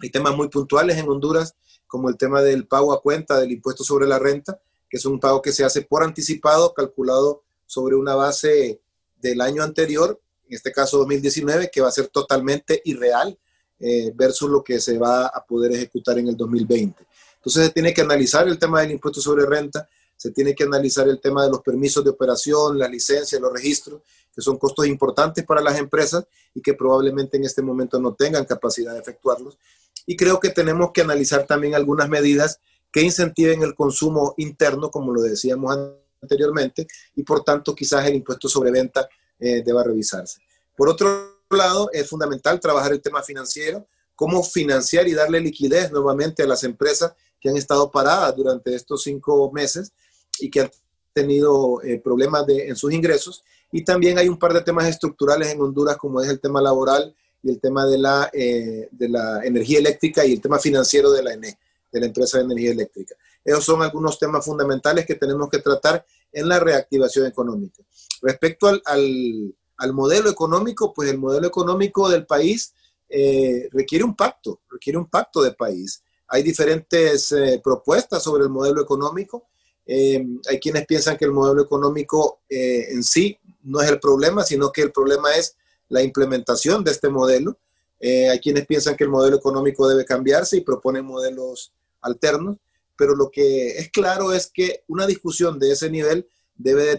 Hay 0.00 0.10
temas 0.10 0.36
muy 0.36 0.48
puntuales 0.48 0.98
en 0.98 1.08
Honduras, 1.08 1.56
como 1.86 2.08
el 2.08 2.16
tema 2.16 2.42
del 2.42 2.66
pago 2.66 2.92
a 2.92 3.00
cuenta 3.00 3.40
del 3.40 3.52
impuesto 3.52 3.82
sobre 3.82 4.06
la 4.06 4.18
renta, 4.18 4.60
que 4.88 4.98
es 4.98 5.06
un 5.06 5.18
pago 5.18 5.40
que 5.40 5.52
se 5.52 5.64
hace 5.64 5.82
por 5.82 6.02
anticipado, 6.02 6.74
calculado 6.74 7.42
sobre 7.64 7.96
una 7.96 8.14
base 8.14 8.80
del 9.16 9.40
año 9.40 9.62
anterior, 9.62 10.20
en 10.46 10.54
este 10.54 10.70
caso 10.70 10.98
2019, 10.98 11.70
que 11.72 11.80
va 11.80 11.88
a 11.88 11.92
ser 11.92 12.08
totalmente 12.08 12.82
irreal 12.84 13.38
eh, 13.78 14.12
versus 14.14 14.48
lo 14.48 14.64
que 14.64 14.80
se 14.80 14.98
va 14.98 15.26
a 15.26 15.44
poder 15.44 15.72
ejecutar 15.72 16.18
en 16.18 16.28
el 16.28 16.36
2020. 16.36 17.06
Entonces 17.36 17.66
se 17.66 17.72
tiene 17.72 17.92
que 17.92 18.00
analizar 18.00 18.48
el 18.48 18.58
tema 18.58 18.80
del 18.80 18.92
impuesto 18.92 19.20
sobre 19.20 19.46
renta, 19.46 19.88
se 20.16 20.30
tiene 20.30 20.54
que 20.54 20.64
analizar 20.64 21.06
el 21.08 21.20
tema 21.20 21.44
de 21.44 21.50
los 21.50 21.60
permisos 21.60 22.02
de 22.02 22.10
operación, 22.10 22.78
las 22.78 22.90
licencias, 22.90 23.40
los 23.40 23.52
registros, 23.52 24.00
que 24.34 24.40
son 24.40 24.58
costos 24.58 24.86
importantes 24.86 25.44
para 25.44 25.60
las 25.60 25.78
empresas 25.78 26.24
y 26.54 26.60
que 26.60 26.74
probablemente 26.74 27.36
en 27.36 27.44
este 27.44 27.62
momento 27.62 28.00
no 28.00 28.14
tengan 28.14 28.44
capacidad 28.44 28.94
de 28.94 29.00
efectuarlos. 29.00 29.58
Y 30.06 30.16
creo 30.16 30.40
que 30.40 30.50
tenemos 30.50 30.92
que 30.92 31.02
analizar 31.02 31.46
también 31.46 31.74
algunas 31.74 32.08
medidas 32.08 32.60
que 32.90 33.02
incentiven 33.02 33.62
el 33.62 33.74
consumo 33.74 34.34
interno, 34.38 34.90
como 34.90 35.12
lo 35.12 35.20
decíamos 35.20 35.76
anteriormente, 36.22 36.86
y 37.14 37.22
por 37.22 37.44
tanto 37.44 37.74
quizás 37.74 38.06
el 38.06 38.14
impuesto 38.14 38.48
sobre 38.48 38.70
venta 38.70 39.08
eh, 39.38 39.62
deba 39.62 39.84
revisarse. 39.84 40.40
Por 40.74 40.88
otro 40.88 41.35
lado, 41.54 41.90
es 41.92 42.08
fundamental 42.08 42.58
trabajar 42.58 42.92
el 42.92 43.00
tema 43.00 43.22
financiero, 43.22 43.86
cómo 44.14 44.42
financiar 44.42 45.06
y 45.06 45.14
darle 45.14 45.40
liquidez 45.40 45.92
nuevamente 45.92 46.42
a 46.42 46.46
las 46.46 46.64
empresas 46.64 47.12
que 47.40 47.50
han 47.50 47.56
estado 47.56 47.90
paradas 47.90 48.34
durante 48.34 48.74
estos 48.74 49.02
cinco 49.02 49.52
meses 49.52 49.92
y 50.40 50.50
que 50.50 50.62
han 50.62 50.70
tenido 51.12 51.82
eh, 51.82 52.00
problemas 52.02 52.46
de, 52.46 52.68
en 52.68 52.76
sus 52.76 52.92
ingresos. 52.92 53.44
Y 53.70 53.84
también 53.84 54.18
hay 54.18 54.28
un 54.28 54.38
par 54.38 54.52
de 54.52 54.62
temas 54.62 54.86
estructurales 54.86 55.48
en 55.48 55.60
Honduras, 55.60 55.96
como 55.96 56.20
es 56.20 56.28
el 56.28 56.40
tema 56.40 56.60
laboral 56.60 57.14
y 57.42 57.50
el 57.50 57.60
tema 57.60 57.86
de 57.86 57.98
la, 57.98 58.30
eh, 58.32 58.88
de 58.90 59.08
la 59.08 59.44
energía 59.44 59.78
eléctrica 59.78 60.24
y 60.24 60.32
el 60.32 60.40
tema 60.40 60.58
financiero 60.58 61.10
de 61.12 61.22
la 61.22 61.34
ENE, 61.34 61.58
de 61.92 62.00
la 62.00 62.06
empresa 62.06 62.38
de 62.38 62.44
energía 62.44 62.72
eléctrica. 62.72 63.14
Esos 63.44 63.64
son 63.64 63.82
algunos 63.82 64.18
temas 64.18 64.44
fundamentales 64.44 65.06
que 65.06 65.14
tenemos 65.14 65.48
que 65.48 65.58
tratar 65.58 66.04
en 66.32 66.48
la 66.48 66.58
reactivación 66.58 67.26
económica. 67.26 67.82
Respecto 68.22 68.66
al, 68.68 68.82
al, 68.84 69.54
al 69.76 69.92
modelo 69.92 70.30
económico, 70.30 70.92
pues 70.94 71.10
el 71.10 71.18
modelo 71.18 71.46
económico 71.46 72.08
del 72.08 72.26
país 72.26 72.74
eh, 73.08 73.68
requiere 73.72 74.04
un 74.04 74.16
pacto, 74.16 74.60
requiere 74.70 74.98
un 74.98 75.08
pacto 75.08 75.42
de 75.42 75.52
país. 75.52 76.02
Hay 76.28 76.42
diferentes 76.42 77.30
eh, 77.32 77.60
propuestas 77.62 78.22
sobre 78.22 78.44
el 78.44 78.50
modelo 78.50 78.82
económico. 78.82 79.46
Eh, 79.86 80.24
hay 80.48 80.58
quienes 80.58 80.86
piensan 80.86 81.16
que 81.16 81.24
el 81.24 81.30
modelo 81.30 81.62
económico 81.62 82.40
en 82.48 83.04
sí 83.04 83.38
no 83.62 83.80
es 83.80 83.88
el 83.88 84.00
problema, 84.00 84.42
sino 84.42 84.72
que 84.72 84.82
el 84.82 84.92
problema 84.92 85.34
es 85.36 85.56
la 85.88 86.02
implementación 86.02 86.82
de 86.82 86.90
este 86.90 87.08
modelo. 87.08 87.56
hay 88.00 88.40
quienes 88.40 88.66
piensan 88.66 88.96
que 88.96 89.04
el 89.04 89.10
modelo 89.10 89.36
económico 89.36 89.88
debe 89.88 90.04
cambiarse 90.04 90.56
y 90.56 90.62
proponen 90.62 91.04
modelos 91.04 91.72
alternos, 92.00 92.56
pero 92.96 93.14
lo 93.14 93.30
que 93.30 93.78
es 93.78 93.90
claro 93.90 94.32
es 94.32 94.48
que 94.48 94.82
una 94.88 95.06
discusión 95.06 95.58
de 95.60 95.70
ese 95.72 95.88
nivel 95.88 96.26
debe 96.56 96.84
de 96.84 96.96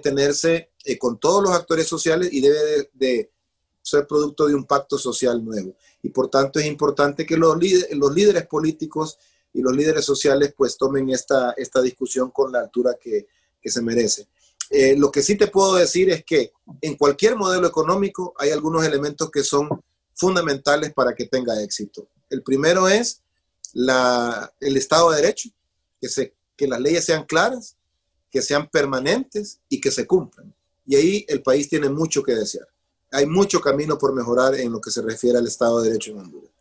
tenerse 0.87 0.99
con 0.99 1.19
todos 1.19 1.43
los 1.43 1.51
actores 1.51 1.87
sociales 1.87 2.29
y 2.31 2.41
debe 2.41 2.89
de 2.93 3.31
ser 3.81 4.05
producto 4.05 4.47
de 4.47 4.55
un 4.55 4.65
pacto 4.65 4.97
social 4.97 5.43
nuevo. 5.43 5.75
Y 6.03 6.09
por 6.09 6.29
tanto 6.29 6.59
es 6.59 6.65
importante 6.65 7.25
que 7.25 7.37
los, 7.37 7.57
líderes, 7.57 7.95
los 7.97 8.13
líderes 8.13 8.47
políticos 8.47 9.17
y 9.53 9.61
los 9.61 9.75
líderes 9.75 10.05
sociales 10.05 10.53
pues 10.55 10.77
tomen 10.77 11.09
esta, 11.09 11.53
esta 11.57 11.81
discusión 11.81 12.31
con 12.31 12.51
la 12.51 12.59
altura 12.59 12.97
que, 12.99 13.27
que 13.61 13.69
se 13.69 13.81
merece. 13.81 14.27
Eh, 14.69 14.95
lo 14.97 15.11
que 15.11 15.21
sí 15.21 15.35
te 15.37 15.47
puedo 15.47 15.75
decir 15.75 16.09
es 16.09 16.25
que 16.25 16.51
en 16.81 16.95
cualquier 16.95 17.37
modelo 17.37 17.67
económico 17.67 18.33
hay 18.37 18.51
algunos 18.51 18.85
elementos 18.85 19.31
que 19.31 19.43
son 19.43 19.69
fundamentales 20.13 20.93
para 20.93 21.15
que 21.15 21.25
tenga 21.25 21.61
éxito. 21.61 22.09
El 22.29 22.43
primero 22.43 22.89
es 22.89 23.21
la, 23.73 24.51
el 24.59 24.75
Estado 24.75 25.11
de 25.11 25.21
Derecho, 25.21 25.49
que, 26.01 26.09
se, 26.09 26.33
que 26.57 26.67
las 26.67 26.81
leyes 26.81 27.05
sean 27.05 27.25
claras, 27.25 27.77
que 28.29 28.41
sean 28.41 28.67
permanentes 28.69 29.61
y 29.69 29.79
que 29.79 29.91
se 29.91 30.05
cumplan. 30.05 30.53
Y 30.87 30.95
ahí 30.95 31.25
el 31.27 31.43
país 31.43 31.69
tiene 31.69 31.89
mucho 31.89 32.23
que 32.23 32.33
desear 32.33 32.67
hay 33.11 33.25
mucho 33.25 33.59
camino 33.61 33.97
por 33.97 34.13
mejorar 34.13 34.55
en 34.55 34.71
lo 34.71 34.81
que 34.81 34.91
se 34.91 35.01
refiere 35.01 35.37
al 35.37 35.47
Estado 35.47 35.81
de 35.81 35.89
Derecho 35.89 36.11
en 36.11 36.19
Honduras. 36.19 36.51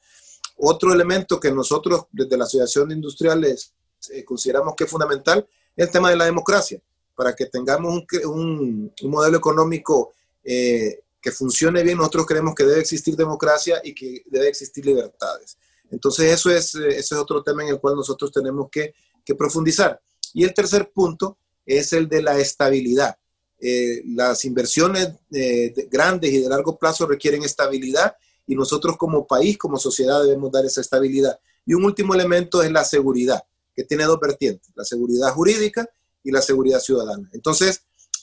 Otro 0.59 0.93
elemento 0.93 1.39
que 1.39 1.51
nosotros 1.51 2.05
desde 2.13 2.37
la 2.37 2.45
Asociación 2.45 2.89
de 2.89 2.95
Industriales 2.95 3.73
eh, 4.11 4.25
consideramos 4.25 4.75
que 4.75 4.85
es 4.85 4.91
fundamental 4.91 5.47
es 5.77 5.87
el 5.87 5.93
tema 5.93 6.11
de 6.11 6.17
la 6.17 6.25
democracia, 6.25 6.81
para 7.15 7.35
que 7.35 7.47
tengamos 7.47 8.05
un, 8.25 8.93
modelo 9.03 9.37
económico 9.37 10.13
eh, 10.43 11.01
que 11.21 11.33
funcione 11.33 11.83
bien, 11.83 11.99
nosotros 11.99 12.27
creemos 12.27 12.55
que 12.55 12.65
debe 12.65 12.81
existir 12.81 13.17
democracia 13.17 13.81
y 13.83 13.95
que 13.95 14.23
debe 14.27 14.49
existir 14.49 14.87
libertades. 14.87 15.59
Entonces 15.91 16.33
eso 16.33 16.51
es, 16.51 16.75
eh, 16.75 16.89
ese 16.89 17.01
es 17.01 17.13
otro 17.13 17.43
tema 17.43 17.63
en 17.65 17.71
el 17.71 17.81
cual 17.81 17.97
nosotros 17.97 18.33
tenemos 18.33 18.69
que, 18.71 18.95
que 19.25 19.35
profundizar. 19.35 20.01
Y 20.33 20.45
el 20.45 20.55
tercer 20.55 20.91
punto 20.93 21.39
es 21.65 21.93
el 21.93 22.09
de 22.09 22.23
la 22.23 22.39
estabilidad. 22.39 23.19
Eh, 23.59 24.03
las 24.07 24.45
inversiones 24.45 25.13
eh, 25.33 25.73
grandes 25.91 26.31
y 26.33 26.41
de 26.41 26.49
largo 26.49 26.79
plazo 26.79 27.07
requieren 27.07 27.43
estabilidad 27.43 28.15
y 28.47 28.55
nosotros 28.55 28.97
como 28.97 29.27
país, 29.27 29.57
como 29.57 29.79
sociedad 29.79 30.23
debemos 30.23 30.53
dar 30.53 30.65
esa 30.65 30.81
estabilidad. 30.81 31.39
Y 31.65 31.75
un 31.75 31.85
último 31.85 32.15
elemento 32.15 32.63
es 32.63 32.71
la 32.71 32.85
seguridad, 32.85 33.43
que 33.75 33.85
tiene 33.85 34.05
dos 34.05 34.21
vertientes, 34.21 34.71
la 34.75 34.85
seguridad 34.85 35.33
jurídica 35.33 35.89
y 36.23 36.31
la 36.31 36.43
seguridad 36.43 36.81
ciudadana. 36.81 37.29
Entonces, 37.33 37.83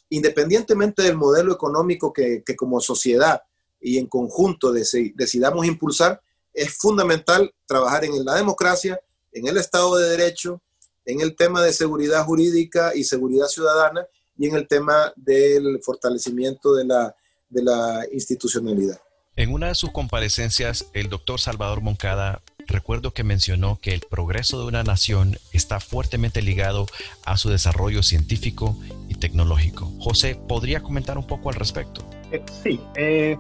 independientemente 0.10 1.02
del 1.02 1.18
modelo 1.18 1.52
económico 1.52 2.14
que, 2.14 2.44
como 2.56 2.80
sociedad 2.80 3.42
y 3.82 3.98
en 3.98 4.08
conjunto 4.08 4.72
decidamos 4.72 5.66
impulsar, 5.66 6.22
es 6.54 6.78
fundamental 6.78 7.54
trabajar 7.66 8.06
en 8.06 8.24
la 8.24 8.36
democracia, 8.36 9.00
en 9.32 9.48
el 9.48 9.58
Estado 9.58 9.98
de 9.98 10.10
Derecho, 10.10 10.62
en 11.06 11.20
el 11.20 11.36
tema 11.36 11.62
de 11.62 11.74
seguridad 11.74 12.24
jurídica 12.24 12.96
y 12.96 13.04
seguridad 13.04 13.48
ciudadana 13.48 14.08
y 14.38 14.48
en 14.48 14.56
el 14.56 14.68
tema 14.68 15.14
del 15.16 15.80
fortalecimiento 15.84 16.74
de 16.74 16.86
la, 16.86 17.16
de 17.50 17.64
la 17.64 18.06
institucionalidad. 18.12 19.00
En 19.36 19.52
una 19.52 19.70
de 19.70 19.76
sus 19.76 19.92
comparecencias, 19.92 20.88
el 20.94 21.10
doctor 21.10 21.40
Salvador 21.40 21.82
Moncada 21.82 22.42
recuerdo 22.68 23.14
que 23.14 23.24
mencionó 23.24 23.80
que 23.82 23.94
el 23.94 24.02
progreso 24.02 24.60
de 24.60 24.68
una 24.68 24.84
nación 24.84 25.38
está 25.52 25.80
fuertemente 25.80 26.42
ligado 26.42 26.86
a 27.26 27.38
su 27.38 27.50
desarrollo 27.50 28.04
científico 28.04 28.78
y 29.10 29.16
tecnológico. 29.16 29.92
José, 30.00 30.36
¿podría 30.48 30.82
comentar 30.82 31.18
un 31.18 31.28
poco 31.28 31.50
al 31.50 31.56
respecto? 31.56 32.06
Eh, 32.32 32.44
sí, 32.64 32.80
eh, 32.96 33.38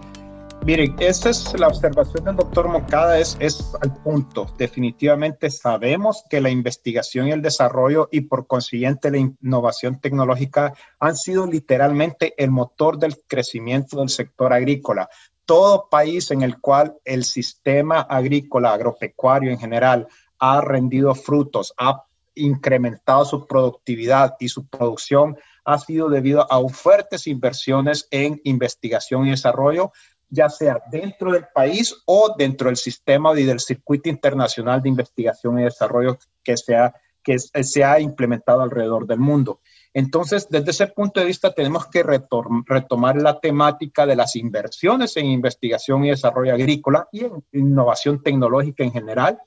Miren, 0.65 0.95
esa 0.99 1.30
es 1.30 1.60
la 1.60 1.67
observación 1.67 2.23
del 2.23 2.38
doctor 2.38 2.69
Mocada, 2.69 3.19
es, 3.19 3.36
es 3.41 3.76
al 3.82 3.93
punto. 4.02 4.47
Definitivamente 4.58 5.49
sabemos 5.49 6.23
que 6.30 6.39
la 6.39 6.49
investigación 6.49 7.28
y 7.28 7.32
el 7.32 7.41
desarrollo 7.41 8.08
y 8.13 8.21
por 8.21 8.47
consiguiente 8.47 9.12
la 9.12 9.17
innovación 9.17 9.99
tecnológica 9.99 10.73
han 10.99 11.17
sido 11.17 11.47
literalmente 11.47 12.34
el 12.41 12.52
motor 12.52 12.97
del 12.97 13.17
crecimiento 13.28 13.97
del 13.97 14.08
sector 14.08 14.54
agrícola. 14.54 15.10
Todo 15.43 15.89
país 15.89 16.32
en 16.32 16.43
el 16.43 16.62
cual 16.62 16.95
el 17.04 17.26
sistema 17.26 17.99
agrícola, 17.99 18.71
agropecuario 18.71 19.52
en 19.52 19.60
general, 19.60 20.08
ha 20.39 20.62
rendido 20.62 21.13
frutos, 21.13 21.73
ha 21.78 22.06
incrementado 22.36 23.26
su 23.26 23.47
productividad 23.47 24.38
y 24.39 24.47
su 24.47 24.65
producción 24.65 25.38
ha 25.65 25.78
sido 25.80 26.10
debido 26.10 26.52
a 26.52 26.67
fuertes 26.69 27.28
inversiones 27.28 28.08
en 28.12 28.41
investigación 28.43 29.28
y 29.28 29.32
desarrollo, 29.32 29.91
ya 30.34 30.50
sea 30.50 30.82
dentro 30.89 31.32
del 31.32 31.46
país 31.54 31.96
o 32.06 32.34
dentro 32.36 32.67
del 32.67 32.78
sistema 32.78 33.39
y 33.39 33.43
del 33.43 33.60
circuito 33.60 34.10
internacional 34.10 34.82
de 34.82 34.89
investigación 34.89 35.60
y 35.60 35.63
desarrollo 35.63 36.17
que 36.43 36.58
se 36.58 36.76
ha, 36.76 36.91
que 37.22 37.38
se 37.38 37.84
ha 37.84 38.00
implementado 38.00 38.62
alrededor 38.62 39.06
del 39.06 39.19
mundo. 39.19 39.60
Entonces, 39.93 40.48
desde 40.50 40.72
ese 40.72 40.88
punto 40.88 41.19
de 41.19 41.28
vista, 41.28 41.54
tenemos 41.54 41.86
que 41.86 42.02
retomar 42.02 43.15
la 43.15 43.39
temática 43.39 44.08
de 44.08 44.15
las 44.15 44.36
inversiones 44.36 45.15
en 45.17 45.28
investigación 45.28 46.04
y 46.04 46.10
desarrollo 46.10 46.56
agrícola 46.56 47.08
y 47.12 47.26
en 47.26 47.43
innovación 47.52 48.24
tecnológica 48.24 48.84
en 48.84 48.91
general, 48.91 49.39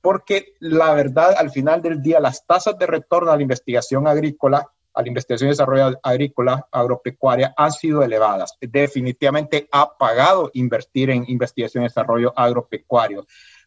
porque 0.00 0.54
la 0.60 0.94
verdad, 0.94 1.34
al 1.36 1.50
final 1.50 1.82
del 1.82 2.00
día, 2.00 2.20
las 2.20 2.46
tasas 2.46 2.78
de 2.78 2.86
retorno 2.86 3.32
a 3.32 3.36
la 3.36 3.42
investigación 3.42 4.06
agrícola 4.06 4.70
a 4.98 5.02
la 5.02 5.08
investigación 5.08 5.46
y 5.46 5.52
desarrollo 5.52 5.96
agrícola, 6.02 6.66
agropecuaria, 6.72 7.54
han 7.56 7.70
sido 7.70 8.02
elevadas. 8.02 8.56
Definitivamente 8.60 9.68
ha 9.70 9.96
pagado 9.96 10.50
invertir 10.54 11.10
en 11.10 11.24
investigación 11.28 11.84
y 11.84 11.86
desarrollo 11.86 12.32
agropecuario. 12.36 13.24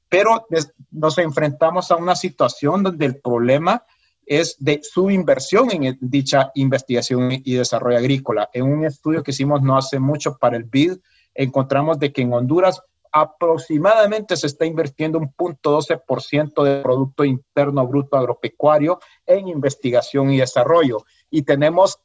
Pero 0.09 0.45
nos 0.91 1.17
enfrentamos 1.17 1.89
a 1.89 1.95
una 1.95 2.17
situación 2.17 2.83
donde 2.83 3.05
el 3.05 3.21
problema 3.21 3.85
es 4.25 4.57
de 4.59 4.81
su 4.83 5.09
inversión 5.09 5.69
en 5.71 5.97
dicha 6.01 6.51
investigación 6.55 7.31
y 7.31 7.53
desarrollo 7.53 7.97
agrícola. 7.97 8.49
En 8.51 8.63
un 8.63 8.83
estudio 8.83 9.23
que 9.23 9.31
hicimos 9.31 9.61
no 9.61 9.77
hace 9.77 9.99
mucho 9.99 10.37
para 10.37 10.57
el 10.57 10.65
BID, 10.65 10.97
encontramos 11.33 11.97
de 11.97 12.11
que 12.11 12.23
en 12.23 12.33
Honduras 12.33 12.81
aproximadamente 13.11 14.37
se 14.37 14.47
está 14.47 14.65
invirtiendo 14.65 15.17
un 15.17 15.33
punto 15.33 15.77
12% 15.77 16.63
del 16.63 16.81
Producto 16.81 17.25
Interno 17.25 17.85
Bruto 17.85 18.17
Agropecuario 18.17 18.99
en 19.25 19.49
investigación 19.49 20.31
y 20.31 20.39
desarrollo. 20.39 21.05
Y 21.31 21.41
tenemos 21.41 21.99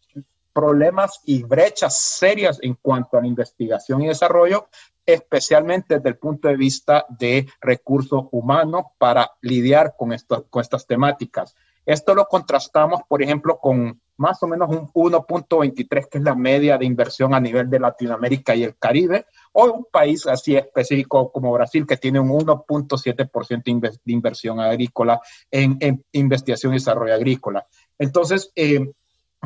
problemas 0.56 1.20
y 1.26 1.42
brechas 1.42 2.00
serias 2.00 2.58
en 2.62 2.78
cuanto 2.80 3.18
a 3.18 3.20
la 3.20 3.26
investigación 3.26 4.00
y 4.00 4.06
desarrollo, 4.06 4.68
especialmente 5.04 5.96
desde 5.96 6.08
el 6.08 6.16
punto 6.16 6.48
de 6.48 6.56
vista 6.56 7.04
de 7.10 7.46
recursos 7.60 8.24
humanos 8.32 8.86
para 8.96 9.32
lidiar 9.42 9.94
con, 9.98 10.14
esto, 10.14 10.46
con 10.48 10.62
estas 10.62 10.86
temáticas. 10.86 11.54
Esto 11.84 12.14
lo 12.14 12.24
contrastamos, 12.24 13.02
por 13.06 13.22
ejemplo, 13.22 13.58
con 13.58 14.00
más 14.16 14.42
o 14.42 14.46
menos 14.46 14.70
un 14.70 14.90
1.23, 14.92 16.08
que 16.08 16.18
es 16.18 16.24
la 16.24 16.34
media 16.34 16.78
de 16.78 16.86
inversión 16.86 17.34
a 17.34 17.40
nivel 17.40 17.68
de 17.68 17.78
Latinoamérica 17.78 18.54
y 18.54 18.64
el 18.64 18.76
Caribe, 18.76 19.26
o 19.52 19.64
un 19.70 19.86
país 19.92 20.26
así 20.26 20.56
específico 20.56 21.30
como 21.30 21.52
Brasil, 21.52 21.86
que 21.86 21.98
tiene 21.98 22.18
un 22.18 22.30
1.7% 22.30 23.98
de 24.04 24.12
inversión 24.12 24.58
agrícola 24.58 25.20
en, 25.50 26.02
investigación 26.12 26.72
y 26.72 26.76
desarrollo 26.76 27.14
agrícola. 27.14 27.66
Entonces, 27.98 28.50
eh, 28.56 28.90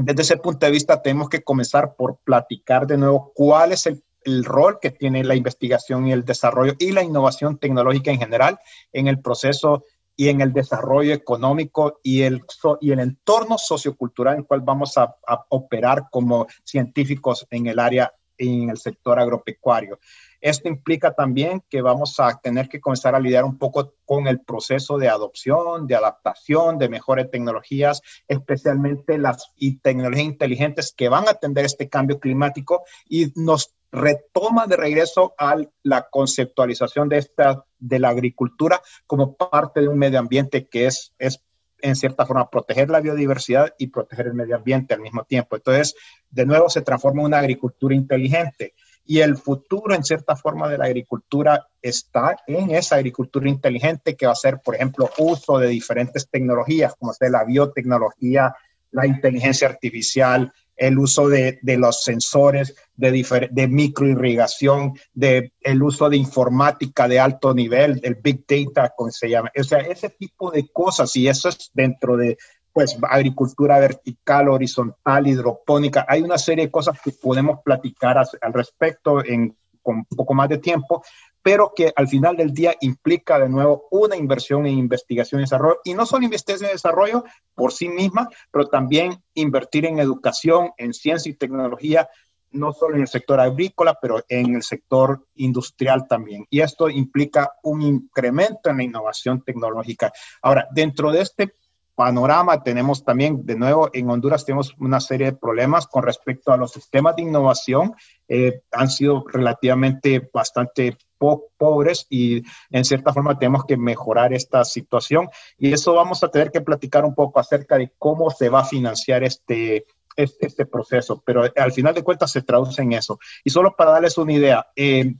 desde 0.05 0.23
ese 0.23 0.37
punto 0.37 0.67
de 0.67 0.73
vista 0.73 1.03
tenemos 1.03 1.29
que 1.29 1.43
comenzar 1.43 1.95
por 1.97 2.19
platicar 2.19 2.87
de 2.87 2.97
nuevo 2.97 3.33
cuál 3.35 3.73
es 3.73 3.87
el, 3.87 4.03
el, 4.25 4.45
rol 4.45 4.79
que 4.81 4.91
tiene 4.91 5.25
la 5.25 5.35
investigación 5.35 6.07
y 6.07 6.13
el 6.13 6.25
desarrollo 6.25 6.75
y 6.79 6.93
la 6.93 7.03
innovación 7.03 7.59
tecnológica 7.59 8.11
en 8.11 8.19
general 8.19 8.59
en 8.93 9.09
el 9.09 9.21
proceso 9.21 9.85
y 10.17 10.29
en 10.29 10.43
el 10.43 10.53
desarrollo 10.53 11.15
económico 11.15 12.01
y 12.03 12.23
el, 12.23 12.43
y 12.81 12.93
el 12.93 13.01
entorno 13.01 13.57
sociocultural 13.57 14.35
en 14.35 14.41
el 14.41 14.47
cual 14.47 14.61
vamos 14.61 14.99
a, 14.99 15.17
a 15.27 15.47
operar 15.49 16.05
como 16.11 16.47
científicos 16.63 17.47
en 17.51 17.69
el 17.69 17.79
área, 17.79 18.13
en 18.37 18.69
el 18.69 18.77
sector 18.77 19.19
agropecuario. 19.19 19.99
Esto 20.41 20.69
implica 20.69 21.13
también 21.13 21.63
que 21.69 21.83
vamos 21.83 22.19
a 22.19 22.41
tener 22.41 22.69
que 22.69 22.81
comenzar 22.81 23.15
a 23.15 23.21
lidiar 23.21 23.45
un 23.45 23.59
poco 23.59 23.95
con 24.05 24.27
el 24.27 24.41
proceso 24.41 24.99
de 24.99 25.09
adopción, 25.09 25.87
de 25.87 25.97
adaptación, 25.97 26.79
de 26.79 26.89
mejores 26.89 27.31
tecnologías, 27.31 28.03
especialmente 28.27 29.19
las 29.19 29.53
y 29.57 29.79
tecnologías 29.79 30.27
inteligentes 30.27 30.95
que 30.97 31.09
van 31.09 31.29
a 31.29 31.33
atender 31.33 31.65
este 31.65 31.89
cambio 31.89 32.19
climático 32.19 32.85
y 33.09 33.33
nos 33.37 33.75
retoma 33.93 34.67
de 34.67 34.77
regreso 34.77 35.35
a 35.37 35.57
la 35.83 36.09
conceptualización 36.11 37.09
de 37.09 37.19
esta 37.19 37.65
de 37.79 37.99
la 37.99 38.11
agricultura 38.11 38.81
como 39.07 39.35
parte 39.35 39.81
de 39.81 39.89
un 39.89 39.99
medio 39.99 40.19
ambiente 40.19 40.69
que 40.69 40.87
es, 40.87 41.13
es 41.19 41.43
en 41.83 41.97
cierta 41.97 42.27
forma 42.27 42.51
proteger 42.51 42.91
la 42.91 43.01
biodiversidad 43.01 43.75
y 43.79 43.89
proteger 43.89 44.29
el 44.29 44.35
medio 44.35 44.57
ambiente 44.57 44.95
al 44.95 45.01
mismo 45.01 45.25
tiempo. 45.25 45.57
Entonces, 45.57 45.95
de 46.31 46.47
nuevo 46.47 46.69
se 46.69 46.83
transforma 46.83 47.23
en 47.23 47.27
una 47.27 47.39
agricultura 47.39 47.95
inteligente 47.95 48.75
y 49.11 49.23
el 49.23 49.37
futuro, 49.37 49.93
en 49.93 50.05
cierta 50.05 50.37
forma, 50.37 50.69
de 50.69 50.79
la 50.79 50.85
agricultura 50.85 51.67
está 51.83 52.37
en 52.47 52.71
esa 52.71 52.95
agricultura 52.95 53.49
inteligente 53.49 54.15
que 54.15 54.27
va 54.27 54.31
a 54.31 54.37
ser, 54.37 54.61
por 54.65 54.77
ejemplo, 54.77 55.11
uso 55.19 55.59
de 55.59 55.67
diferentes 55.67 56.31
tecnologías, 56.31 56.95
como 56.97 57.13
sea 57.13 57.29
la 57.29 57.43
biotecnología, 57.43 58.55
la 58.93 59.09
inteligencia 59.09 59.67
artificial, 59.67 60.53
el 60.77 60.97
uso 60.97 61.29
de, 61.29 61.59
de 61.61 61.77
los 61.77 62.05
sensores 62.05 62.77
de, 62.95 63.49
de 63.51 63.67
microirrigación, 63.67 64.95
de 65.13 65.55
el 65.61 65.83
uso 65.83 66.09
de 66.09 66.17
informática 66.17 67.09
de 67.09 67.19
alto 67.19 67.53
nivel, 67.53 67.99
el 68.05 68.15
big 68.15 68.45
data, 68.47 68.95
como 68.97 69.11
se 69.11 69.29
llama. 69.29 69.51
O 69.59 69.65
sea, 69.65 69.81
ese 69.81 70.11
tipo 70.11 70.53
de 70.53 70.69
cosas, 70.69 71.17
y 71.17 71.27
eso 71.27 71.49
es 71.49 71.73
dentro 71.75 72.17
de 72.17 72.39
pues 72.73 72.97
agricultura 73.09 73.79
vertical, 73.79 74.49
horizontal, 74.49 75.27
hidropónica. 75.27 76.07
Hay 76.09 76.23
una 76.23 76.39
serie 76.39 76.67
de 76.67 76.71
cosas 76.71 77.01
que 77.03 77.13
podemos 77.13 77.61
platicar 77.65 78.19
al 78.19 78.53
respecto 78.53 79.25
en, 79.25 79.57
con 79.83 79.97
un 79.97 80.17
poco 80.17 80.35
más 80.35 80.49
de 80.49 80.59
tiempo, 80.59 81.03
pero 81.43 81.73
que 81.75 81.93
al 81.97 82.09
final 82.09 82.37
del 82.37 82.53
día 82.53 82.75
implica 82.81 83.39
de 83.39 83.49
nuevo 83.49 83.89
una 83.91 84.17
inversión 84.17 84.67
en 84.67 84.79
investigación 84.79 85.41
y 85.41 85.45
desarrollo, 85.45 85.81
y 85.85 85.95
no 85.95 86.07
solo 86.07 86.25
investigación 86.25 86.71
y 86.71 86.73
desarrollo 86.75 87.25
por 87.55 87.73
sí 87.73 87.89
misma, 87.89 88.29
pero 88.51 88.69
también 88.69 89.23
invertir 89.35 89.87
en 89.87 89.99
educación, 89.99 90.73
en 90.77 90.93
ciencia 90.93 91.31
y 91.31 91.35
tecnología, 91.35 92.09
no 92.53 92.73
solo 92.73 92.97
en 92.97 93.03
el 93.03 93.09
sector 93.09 93.41
agrícola, 93.41 93.97
pero 94.01 94.25
en 94.29 94.57
el 94.57 94.63
sector 94.63 95.25
industrial 95.37 96.07
también. 96.09 96.47
Y 96.51 96.61
esto 96.61 96.89
implica 96.89 97.53
un 97.63 97.83
incremento 97.83 98.71
en 98.71 98.79
la 98.79 98.83
innovación 98.83 99.43
tecnológica. 99.43 100.13
Ahora, 100.43 100.67
dentro 100.73 101.13
de 101.13 101.23
este 101.23 101.55
panorama 101.95 102.63
tenemos 102.63 103.05
también, 103.05 103.45
de 103.45 103.57
nuevo, 103.57 103.91
en 103.93 104.09
Honduras 104.11 104.45
tenemos 104.45 104.75
una 104.79 105.01
serie 105.01 105.27
de 105.27 105.37
problemas 105.37 105.87
con 105.87 106.03
respecto 106.03 106.53
a 106.53 106.57
los 106.57 106.73
sistemas 106.73 107.17
de 107.17 107.23
innovación. 107.23 107.95
Eh, 108.29 108.63
han 108.73 108.89
sido 108.89 109.25
relativamente 109.27 110.31
bastante 110.33 110.97
pobres 111.19 112.07
y 112.09 112.43
en 112.71 112.85
cierta 112.85 113.13
forma 113.13 113.39
tenemos 113.39 113.65
que 113.65 113.77
mejorar 113.77 114.33
esta 114.33 114.65
situación. 114.65 115.29
Y 115.59 115.73
eso 115.73 115.95
vamos 115.95 116.25
a 116.25 116.29
tener 116.29 116.51
que 116.51 116.63
platicar 116.63 117.05
un 117.05 117.15
poco 117.15 117.41
acerca 117.41 117.77
de 117.77 117.93
cómo 117.99 118.31
se 118.31 118.49
va 118.49 118.61
a 118.61 118.65
financiar 118.65 119.23
este, 119.23 119.85
este, 120.17 120.67
proceso, 120.67 121.23
pero 121.25 121.45
al 121.55 121.73
final 121.73 121.95
de 121.95 122.03
cuentas 122.03 122.33
se 122.33 122.43
traduce 122.43 122.83
en 122.83 122.93
eso. 122.93 123.19
Y 123.45 123.51
solo 123.51 123.75
para 123.77 123.93
darles 123.93 124.17
una 124.19 124.33
idea, 124.33 124.67
eh, 124.75 125.15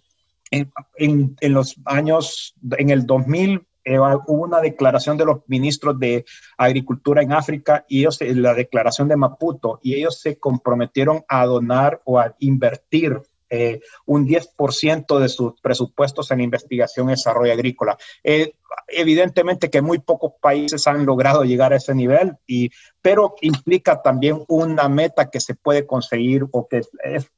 en, 0.51 0.73
en, 0.97 1.37
en, 1.41 1.53
los 1.53 1.77
años, 1.85 2.55
en 2.77 2.91
el 2.91 3.07
2000, 3.07 3.67
eh, 3.91 3.99
hubo 3.99 4.45
una 4.45 4.61
declaración 4.61 5.17
de 5.17 5.25
los 5.25 5.41
ministros 5.49 5.99
de 5.99 6.25
Agricultura 6.57 7.23
en 7.23 7.33
África 7.33 7.85
y 7.89 8.01
ellos, 8.01 8.19
la 8.21 8.55
declaración 8.55 9.09
de 9.09 9.17
Maputo, 9.17 9.81
y 9.83 9.95
ellos 9.95 10.21
se 10.21 10.39
comprometieron 10.39 11.25
a 11.27 11.45
donar 11.45 12.01
o 12.05 12.21
a 12.21 12.37
invertir 12.39 13.21
eh, 13.49 13.81
un 14.07 14.29
10% 14.29 15.19
de 15.19 15.29
sus 15.29 15.61
presupuestos 15.61 16.31
en 16.31 16.41
investigación 16.41 17.09
y 17.09 17.15
desarrollo 17.15 17.53
agrícola. 17.53 17.99
Eh, 18.23 18.55
evidentemente 18.87 19.71
que 19.71 19.83
muy 19.83 19.99
pocos 19.99 20.35
países 20.41 20.87
han 20.87 21.05
logrado 21.05 21.43
llegar 21.43 21.73
a 21.73 21.79
ese 21.79 21.93
nivel, 21.93 22.37
y, 22.47 22.71
pero 23.03 23.35
implica 23.41 24.03
también 24.03 24.45
una 24.47 24.89
meta 24.89 25.31
que 25.31 25.41
se 25.41 25.57
puede 25.57 25.85
conseguir 25.85 26.47
o 26.53 26.69
que 26.69 26.83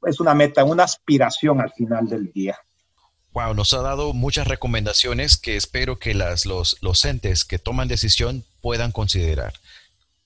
es 0.05 0.19
una 0.19 0.35
meta, 0.35 0.63
una 0.63 0.83
aspiración 0.83 1.59
al 1.59 1.71
final 1.71 2.07
del 2.07 2.31
día. 2.31 2.59
Wow, 3.33 3.55
nos 3.55 3.73
ha 3.73 3.81
dado 3.81 4.13
muchas 4.13 4.47
recomendaciones 4.47 5.37
que 5.37 5.55
espero 5.55 5.97
que 5.97 6.13
las, 6.13 6.45
los, 6.45 6.77
los 6.81 7.03
entes 7.03 7.45
que 7.45 7.57
toman 7.57 7.87
decisión 7.87 8.45
puedan 8.61 8.91
considerar. 8.91 9.53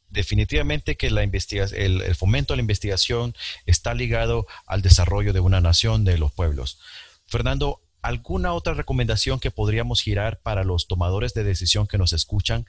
Definitivamente 0.10 0.98
que 0.98 1.10
la 1.10 1.24
el, 1.24 2.02
el 2.02 2.16
fomento 2.16 2.54
a 2.54 2.58
la 2.58 2.62
investigación 2.62 3.34
está 3.66 3.94
ligado 3.94 4.46
al 4.66 4.82
desarrollo 4.82 5.32
de 5.32 5.40
una 5.40 5.62
nación, 5.62 6.04
de 6.04 6.18
los 6.18 6.34
pueblos. 6.34 6.80
Fernando, 7.28 7.80
¿alguna 8.02 8.54
otra 8.54 8.74
recomendación 8.74 9.40
que 9.40 9.52
podríamos 9.52 10.02
girar 10.02 10.42
para 10.42 10.66
los 10.66 10.88
tomadores 10.88 11.34
de 11.34 11.46
decisión 11.46 11.88
que 11.88 11.98
nos 11.98 12.12
escuchan? 12.12 12.66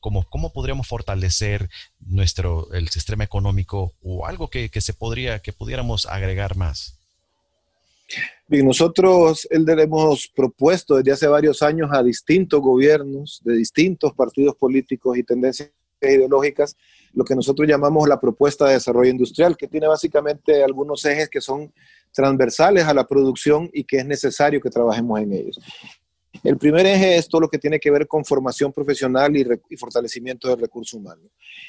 Cómo 0.00 0.52
podríamos 0.54 0.88
fortalecer 0.88 1.68
nuestro 2.00 2.72
el 2.72 2.88
sistema 2.88 3.24
económico 3.24 3.92
o 4.00 4.26
algo 4.26 4.48
que, 4.48 4.70
que 4.70 4.80
se 4.80 4.94
podría, 4.94 5.40
que 5.40 5.52
pudiéramos 5.52 6.06
agregar 6.06 6.56
más? 6.56 7.01
Bien, 8.46 8.66
nosotros, 8.66 9.48
hemos 9.50 10.28
propuesto 10.28 10.96
desde 10.96 11.12
hace 11.12 11.26
varios 11.26 11.62
años 11.62 11.90
a 11.92 12.02
distintos 12.02 12.60
gobiernos 12.60 13.40
de 13.44 13.56
distintos 13.56 14.12
partidos 14.14 14.56
políticos 14.56 15.16
y 15.16 15.22
tendencias 15.22 15.70
ideológicas 16.00 16.76
lo 17.14 17.24
que 17.24 17.34
nosotros 17.34 17.68
llamamos 17.68 18.08
la 18.08 18.20
propuesta 18.20 18.66
de 18.66 18.74
desarrollo 18.74 19.10
industrial, 19.10 19.56
que 19.56 19.68
tiene 19.68 19.86
básicamente 19.86 20.62
algunos 20.62 21.04
ejes 21.04 21.28
que 21.28 21.40
son 21.40 21.72
transversales 22.12 22.84
a 22.84 22.94
la 22.94 23.06
producción 23.06 23.70
y 23.72 23.84
que 23.84 23.98
es 23.98 24.06
necesario 24.06 24.60
que 24.60 24.70
trabajemos 24.70 25.20
en 25.20 25.32
ellos. 25.32 25.60
El 26.42 26.56
primer 26.56 26.86
eje 26.86 27.18
es 27.18 27.28
todo 27.28 27.42
lo 27.42 27.48
que 27.48 27.58
tiene 27.58 27.78
que 27.78 27.90
ver 27.90 28.08
con 28.08 28.24
formación 28.24 28.72
profesional 28.72 29.36
y, 29.36 29.76
fortalecimiento 29.76 30.48
del 30.48 30.60
recurso 30.60 30.96
humano. 30.96 31.22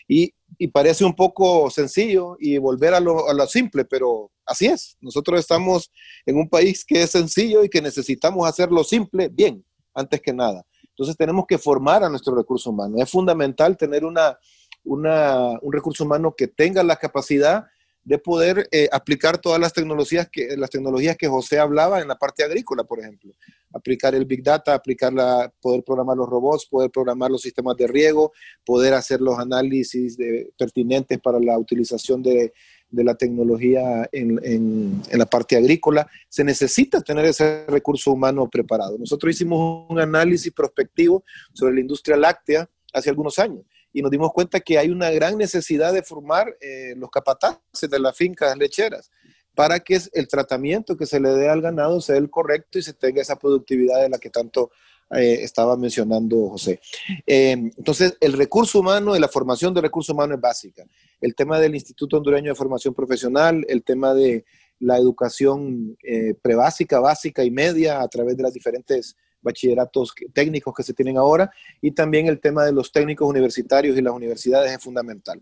Y, 0.08 0.34
parece 0.72 1.04
un 1.04 1.14
poco 1.14 1.70
sencillo 1.70 2.38
y 2.40 2.58
volver 2.58 2.94
a 2.94 3.00
lo, 3.00 3.48
simple, 3.48 3.86
pero 3.86 4.32
así 4.46 4.68
es. 4.68 4.98
Nosotros 5.02 5.40
estamos 5.40 5.92
en 6.26 6.38
un 6.38 6.50
país 6.50 6.86
que 6.86 7.04
es 7.04 7.12
sencillo 7.12 7.64
y 7.64 7.70
que 7.70 7.82
necesitamos 7.82 8.48
hacerlo 8.48 8.84
simple 8.84 9.30
bien, 9.30 9.64
antes 9.94 10.22
que 10.22 10.34
nada. 10.34 10.66
Entonces 10.90 11.18
tenemos 11.18 11.46
que 11.48 11.58
formar 11.58 12.04
a 12.04 12.10
nuestro 12.10 12.36
recurso 12.36 12.70
humano. 12.70 12.96
Es 12.98 13.10
fundamental 13.10 13.76
tener 13.76 14.06
una, 14.06 14.38
un 14.84 15.74
recurso 15.74 16.04
humano 16.06 16.34
que 16.38 16.48
tenga 16.48 16.84
la 16.84 16.96
capacidad 16.96 17.66
de 18.04 18.18
poder 18.18 18.68
eh, 18.72 18.90
aplicar 18.92 19.38
todas 19.38 19.60
las 19.60 19.72
tecnologías 19.72 20.28
que 20.30 20.58
las 20.58 20.70
tecnologías 20.70 21.16
que 21.16 21.28
José 21.28 21.60
hablaba 21.60 22.02
en 22.02 22.08
la 22.08 22.16
parte 22.16 22.44
agrícola, 22.44 22.84
por 22.84 23.00
ejemplo, 23.00 23.34
aplicar 23.72 24.14
el 24.14 24.26
big 24.26 24.44
data, 24.44 24.74
aplicar 24.74 25.14
la, 25.14 25.52
poder 25.62 25.84
programar 25.84 26.18
los 26.18 26.28
robots, 26.28 26.66
poder 26.66 26.92
programar 26.92 27.32
los 27.32 27.42
sistemas 27.42 27.78
de 27.78 27.88
riego, 27.88 28.34
poder 28.66 28.94
hacer 28.94 29.22
los 29.22 29.40
análisis 29.40 30.18
de, 30.18 30.52
pertinentes 30.58 31.20
para 31.20 31.40
la 31.40 31.58
utilización 31.58 32.22
de, 32.22 32.54
de 32.90 33.04
la 33.04 33.16
tecnología 33.16 34.08
en, 34.12 34.40
en, 34.44 35.02
en, 35.10 35.20
la 35.20 35.26
parte 35.26 35.56
agrícola. 35.56 36.06
Se 36.28 36.44
necesita 36.44 37.02
tener 37.02 37.26
ese 37.26 37.66
recurso 37.68 38.12
humano 38.12 38.50
preparado. 38.50 38.98
Nosotros 38.98 39.34
hicimos 39.34 39.90
un 39.90 40.00
análisis 40.00 40.52
prospectivo 40.52 41.24
sobre 41.54 41.76
la 41.76 41.82
industria 41.82 42.18
láctea 42.18 42.70
hace 42.92 43.10
algunos 43.10 43.40
años 43.40 43.64
y 43.94 44.02
nos 44.02 44.12
dimos 44.12 44.34
cuenta 44.34 44.60
que 44.60 44.78
hay 44.80 44.90
una 44.90 45.12
gran 45.12 45.38
necesidad 45.38 45.94
de 45.94 46.02
formar 46.02 46.58
eh, 46.60 46.96
los 46.98 47.10
capataces 47.12 47.90
de 47.90 48.00
las 48.00 48.18
fincas 48.18 48.58
lecheras 48.58 49.12
para 49.54 49.80
que 49.80 50.00
el 50.14 50.28
tratamiento 50.28 50.98
que 50.98 51.06
se 51.06 51.20
le 51.20 51.30
dé 51.30 51.48
al 51.48 51.62
ganado 51.62 52.02
sea 52.02 52.18
el 52.18 52.32
correcto 52.32 52.80
y 52.80 52.82
se 52.82 52.94
tenga 52.94 53.22
esa 53.22 53.38
productividad 53.38 54.02
de 54.02 54.10
la 54.10 54.18
que 54.18 54.32
tanto 54.32 54.72
eh, 55.12 55.44
estaba 55.44 55.78
mencionando 55.78 56.50
José. 56.50 56.82
Eh, 57.28 57.52
entonces, 57.52 58.18
el 58.20 58.34
recurso 58.34 58.80
humano 58.80 59.16
y 59.16 59.20
la 59.20 59.28
formación 59.28 59.72
de 59.76 59.82
recurso 59.82 60.14
humano 60.14 60.34
es 60.34 60.42
básica. 60.42 60.84
El 61.22 61.36
tema 61.36 61.60
del 61.60 61.76
Instituto 61.76 62.18
Hondureño 62.18 62.50
de 62.50 62.56
Formación 62.56 62.96
Profesional, 62.96 63.64
el 63.70 63.84
tema 63.84 64.16
de 64.16 64.44
la 64.80 64.98
educación 64.98 65.96
prebásica, 66.42 67.00
básica 67.00 67.44
y 67.44 67.52
media 67.52 68.02
a 68.02 68.08
través 68.08 68.36
de 68.36 68.44
las 68.44 68.54
diferentes 68.54 69.16
bachilleratos 69.44 70.14
técnicos 70.34 70.74
que 70.74 70.84
se 70.84 70.94
tienen 70.94 71.18
ahora 71.18 71.52
y 71.82 71.92
también 71.92 72.28
el 72.28 72.40
tema 72.40 72.66
de 72.66 72.72
los 72.72 72.92
técnicos 72.92 73.30
universitarios 73.30 73.98
y 73.98 74.02
las 74.02 74.14
universidades 74.14 74.72
es 74.72 74.82
fundamental. 74.82 75.42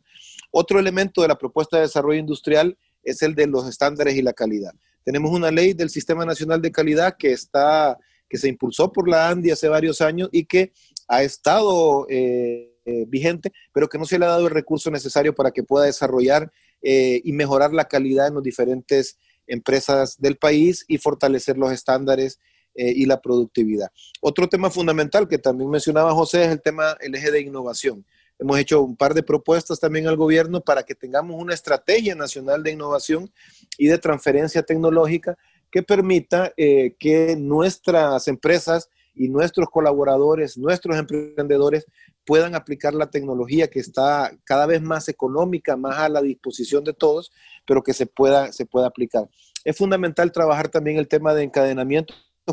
Otro 0.51 0.79
elemento 0.79 1.21
de 1.21 1.27
la 1.27 1.37
propuesta 1.37 1.77
de 1.77 1.83
desarrollo 1.83 2.19
industrial 2.19 2.77
es 3.03 3.21
el 3.21 3.35
de 3.35 3.47
los 3.47 3.67
estándares 3.67 4.15
y 4.15 4.21
la 4.21 4.33
calidad. 4.33 4.73
Tenemos 5.03 5.31
una 5.31 5.51
ley 5.51 5.73
del 5.73 5.89
Sistema 5.89 6.25
Nacional 6.25 6.61
de 6.61 6.71
Calidad 6.71 7.15
que 7.17 7.31
está 7.31 7.97
que 8.27 8.37
se 8.37 8.47
impulsó 8.47 8.93
por 8.93 9.09
la 9.09 9.27
ANDI 9.27 9.51
hace 9.51 9.67
varios 9.67 9.99
años 9.99 10.29
y 10.31 10.45
que 10.45 10.71
ha 11.09 11.21
estado 11.21 12.07
eh, 12.09 12.71
vigente, 13.07 13.51
pero 13.73 13.89
que 13.89 13.97
no 13.97 14.05
se 14.05 14.17
le 14.17 14.23
ha 14.23 14.29
dado 14.29 14.47
el 14.47 14.53
recurso 14.53 14.89
necesario 14.89 15.35
para 15.35 15.51
que 15.51 15.63
pueda 15.63 15.85
desarrollar 15.85 16.51
y 16.81 17.31
mejorar 17.33 17.73
la 17.73 17.85
calidad 17.85 18.27
en 18.27 18.35
las 18.35 18.43
diferentes 18.43 19.19
empresas 19.47 20.19
del 20.19 20.37
país 20.37 20.85
y 20.87 20.97
fortalecer 20.97 21.57
los 21.57 21.71
estándares 21.71 22.39
y 22.75 23.05
la 23.05 23.21
productividad. 23.21 23.89
Otro 24.21 24.47
tema 24.47 24.69
fundamental 24.69 25.27
que 25.27 25.37
también 25.37 25.69
mencionaba 25.69 26.13
José 26.13 26.43
es 26.43 26.51
el 26.51 26.61
tema, 26.61 26.95
el 27.01 27.15
eje 27.15 27.31
de 27.31 27.41
innovación. 27.41 28.05
Hemos 28.41 28.57
hecho 28.57 28.81
un 28.81 28.95
par 28.95 29.13
de 29.13 29.21
propuestas 29.21 29.79
también 29.79 30.07
al 30.07 30.15
gobierno 30.15 30.61
para 30.61 30.81
que 30.81 30.95
tengamos 30.95 31.39
una 31.39 31.53
estrategia 31.53 32.15
nacional 32.15 32.63
de 32.63 32.71
innovación 32.71 33.31
y 33.77 33.85
de 33.85 33.99
transferencia 33.99 34.63
tecnológica 34.63 35.37
que 35.69 35.83
permita 35.83 36.51
eh, 36.57 36.95
que 36.99 37.35
nuestras 37.35 38.27
empresas 38.27 38.89
y 39.13 39.29
nuestros 39.29 39.69
colaboradores, 39.69 40.57
nuestros 40.57 40.97
emprendedores 40.97 41.85
puedan 42.25 42.55
aplicar 42.55 42.95
la 42.95 43.11
tecnología 43.11 43.69
que 43.69 43.79
está 43.79 44.31
cada 44.43 44.65
vez 44.65 44.81
más 44.81 45.07
económica, 45.07 45.77
más 45.77 45.99
a 45.99 46.09
la 46.09 46.21
disposición 46.21 46.83
de 46.83 46.93
todos, 46.93 47.31
pero 47.67 47.83
que 47.83 47.93
se 47.93 48.07
pueda, 48.07 48.51
se 48.51 48.65
pueda 48.65 48.87
aplicar. 48.87 49.29
Es 49.63 49.77
fundamental 49.77 50.31
trabajar 50.31 50.69
también 50.69 50.97
el 50.97 51.07
tema 51.07 51.35
de 51.35 51.43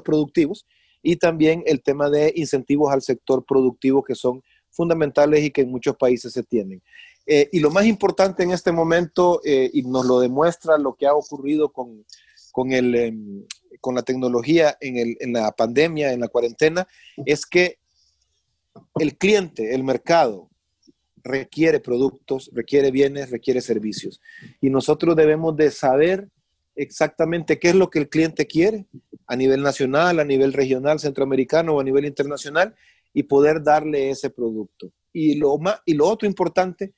productivos 0.03 0.67
y 1.03 1.17
también 1.17 1.63
el 1.67 1.83
tema 1.83 2.11
de 2.11 2.33
incentivos 2.37 2.93
al 2.93 3.03
sector 3.03 3.45
productivo 3.45 4.03
que 4.03 4.15
son 4.15 4.43
fundamentales 4.71 5.45
y 5.45 5.51
que 5.51 5.63
en 5.63 5.71
muchos 5.71 5.97
países 5.97 6.33
se 6.33 6.43
tienen. 6.43 6.83
Eh, 7.27 7.49
y 7.53 7.61
lo 7.61 7.71
más 7.71 7.85
importante 7.85 8.43
en 8.43 8.53
este 8.53 8.73
momento, 8.73 9.41
eh, 9.45 9.71
y 9.73 9.83
nos 9.83 10.07
lo 10.07 10.21
demuestra 10.21 10.79
lo 10.79 10.95
que 10.95 11.07
ha 11.07 11.15
ocurrido 11.15 11.71
con, 11.71 12.05
con, 12.53 12.73
el, 12.73 12.95
em, 12.95 13.45
con 13.81 13.95
la 13.95 14.03
tecnología 14.03 14.77
en, 14.81 14.97
el, 14.97 15.17
en 15.21 15.35
la 15.35 15.53
pandemia, 15.53 16.13
en 16.13 16.21
la 16.21 16.29
cuarentena, 16.29 16.87
es 17.27 17.45
que 17.45 17.79
el 18.99 19.17
cliente, 19.17 19.75
el 19.75 19.85
mercado, 19.85 20.49
requiere 21.23 21.81
productos, 21.81 22.51
requiere 22.55 22.91
bienes, 22.91 23.31
requiere 23.31 23.61
servicios. 23.61 24.21
Y 24.61 24.71
nosotros 24.71 25.15
debemos 25.15 25.57
de 25.57 25.71
saber 25.71 26.29
exactamente 26.79 27.59
qué 27.59 27.71
es 27.71 27.75
lo 27.75 27.91
que 27.91 27.99
el 27.99 28.09
cliente 28.09 28.47
quiere 28.47 28.87
a 29.27 29.37
nivel 29.37 29.63
nacional, 29.63 30.21
a 30.21 30.25
nivel 30.25 30.53
regional, 30.53 31.01
centroamericano 31.01 31.75
o 31.75 31.81
a 31.81 31.85
nivel 31.85 32.05
internacional 32.05 32.75
y 33.13 33.25
poder 33.25 33.63
darle 33.63 34.11
ese 34.11 34.31
producto. 34.31 34.91
Y 35.13 35.35
lo, 35.35 35.59
más, 35.59 35.81
y 35.85 35.95
lo 35.95 36.07
otro 36.07 36.29
importante 36.29 36.95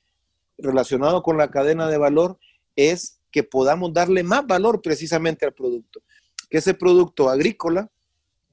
relacionado 0.57 1.23
con 1.23 1.37
la 1.37 1.49
cadena 1.49 1.89
de 1.89 1.97
valor 1.97 2.37
es 2.75 3.19
que 3.31 3.43
podamos 3.43 3.91
darle 3.91 4.23
más 4.23 4.45
valor 4.45 4.81
precisamente 4.81 5.45
al 5.45 5.53
producto. 5.53 6.01
Que 6.49 6.59
ese 6.59 6.75
producto 6.75 7.29
agrícola 7.29 7.89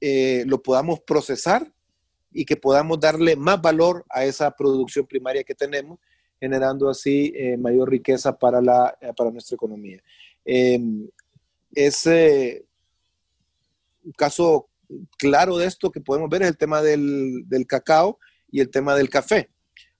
eh, 0.01 0.43
lo 0.47 0.63
podamos 0.63 1.01
procesar 1.01 1.71
y 2.31 2.45
que 2.45 2.57
podamos 2.57 2.99
darle 2.99 3.35
más 3.35 3.61
valor 3.61 4.03
a 4.09 4.25
esa 4.25 4.49
producción 4.51 5.05
primaria 5.05 5.43
que 5.43 5.53
tenemos, 5.53 5.99
generando 6.39 6.89
así 6.89 7.31
eh, 7.35 7.57
mayor 7.57 7.89
riqueza 7.89 8.37
para, 8.37 8.61
la, 8.61 8.97
eh, 8.99 9.11
para 9.15 9.29
nuestra 9.29 9.55
economía. 9.55 10.01
Em, 11.75 11.87
ese 11.87 12.65
caso 14.17 14.69
claro 15.17 15.57
de 15.57 15.67
esto 15.67 15.91
que 15.91 16.01
podemos 16.01 16.29
ver 16.29 16.41
es 16.41 16.47
el 16.49 16.57
tema 16.57 16.81
del, 16.81 17.45
cacao 17.67 18.17
y 18.51 18.59
el 18.59 18.69
tema 18.69 18.95
del 18.95 19.09
café. 19.09 19.49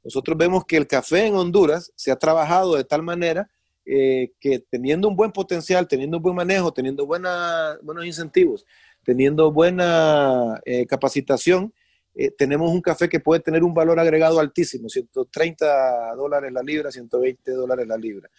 Nosotros 0.04 0.38
vemos 0.38 0.66
que 0.66 0.78
el 0.78 0.88
café 0.88 1.26
en 1.26 1.36
Honduras 1.36 1.92
se 1.96 2.12
ha 2.12 2.16
trabajado 2.16 2.76
de 2.76 2.84
tal 2.84 3.04
manera 3.04 3.50
eh, 3.86 4.32
que 4.40 4.60
teniendo 4.60 5.08
un 5.08 5.16
buen 5.16 5.32
potencial, 5.32 5.88
teniendo 5.88 6.18
un 6.18 6.24
buen 6.24 6.36
manejo, 6.36 6.72
teniendo 6.72 7.06
buenos 7.06 8.06
incentivos, 8.06 8.66
teniendo 9.04 9.52
buena 9.52 10.60
eh, 10.66 10.86
capacitación, 10.86 11.74
eh, 12.15 12.32
tenemos 12.32 12.72
un 12.72 12.82
café 12.82 13.08
que 13.08 13.19
puede 13.19 13.41
tener 13.41 13.63
un 13.63 13.74
valor 13.74 14.00
agregado 14.00 14.39
altísimo, 14.39 14.89
130 14.89 16.15
dólares 16.15 16.52
la 16.52 16.62
libra, 16.62 16.91
120 16.91 17.52
dólares 17.52 17.88
la 17.88 17.98
libra, 17.98 18.30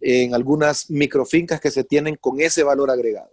en 0.00 0.34
algunas 0.34 0.90
microfincas 0.90 1.60
que 1.60 1.70
se 1.70 1.84
tienen 1.84 2.16
con 2.16 2.40
ese 2.40 2.62
valor 2.62 2.90
agregado. 2.90 3.30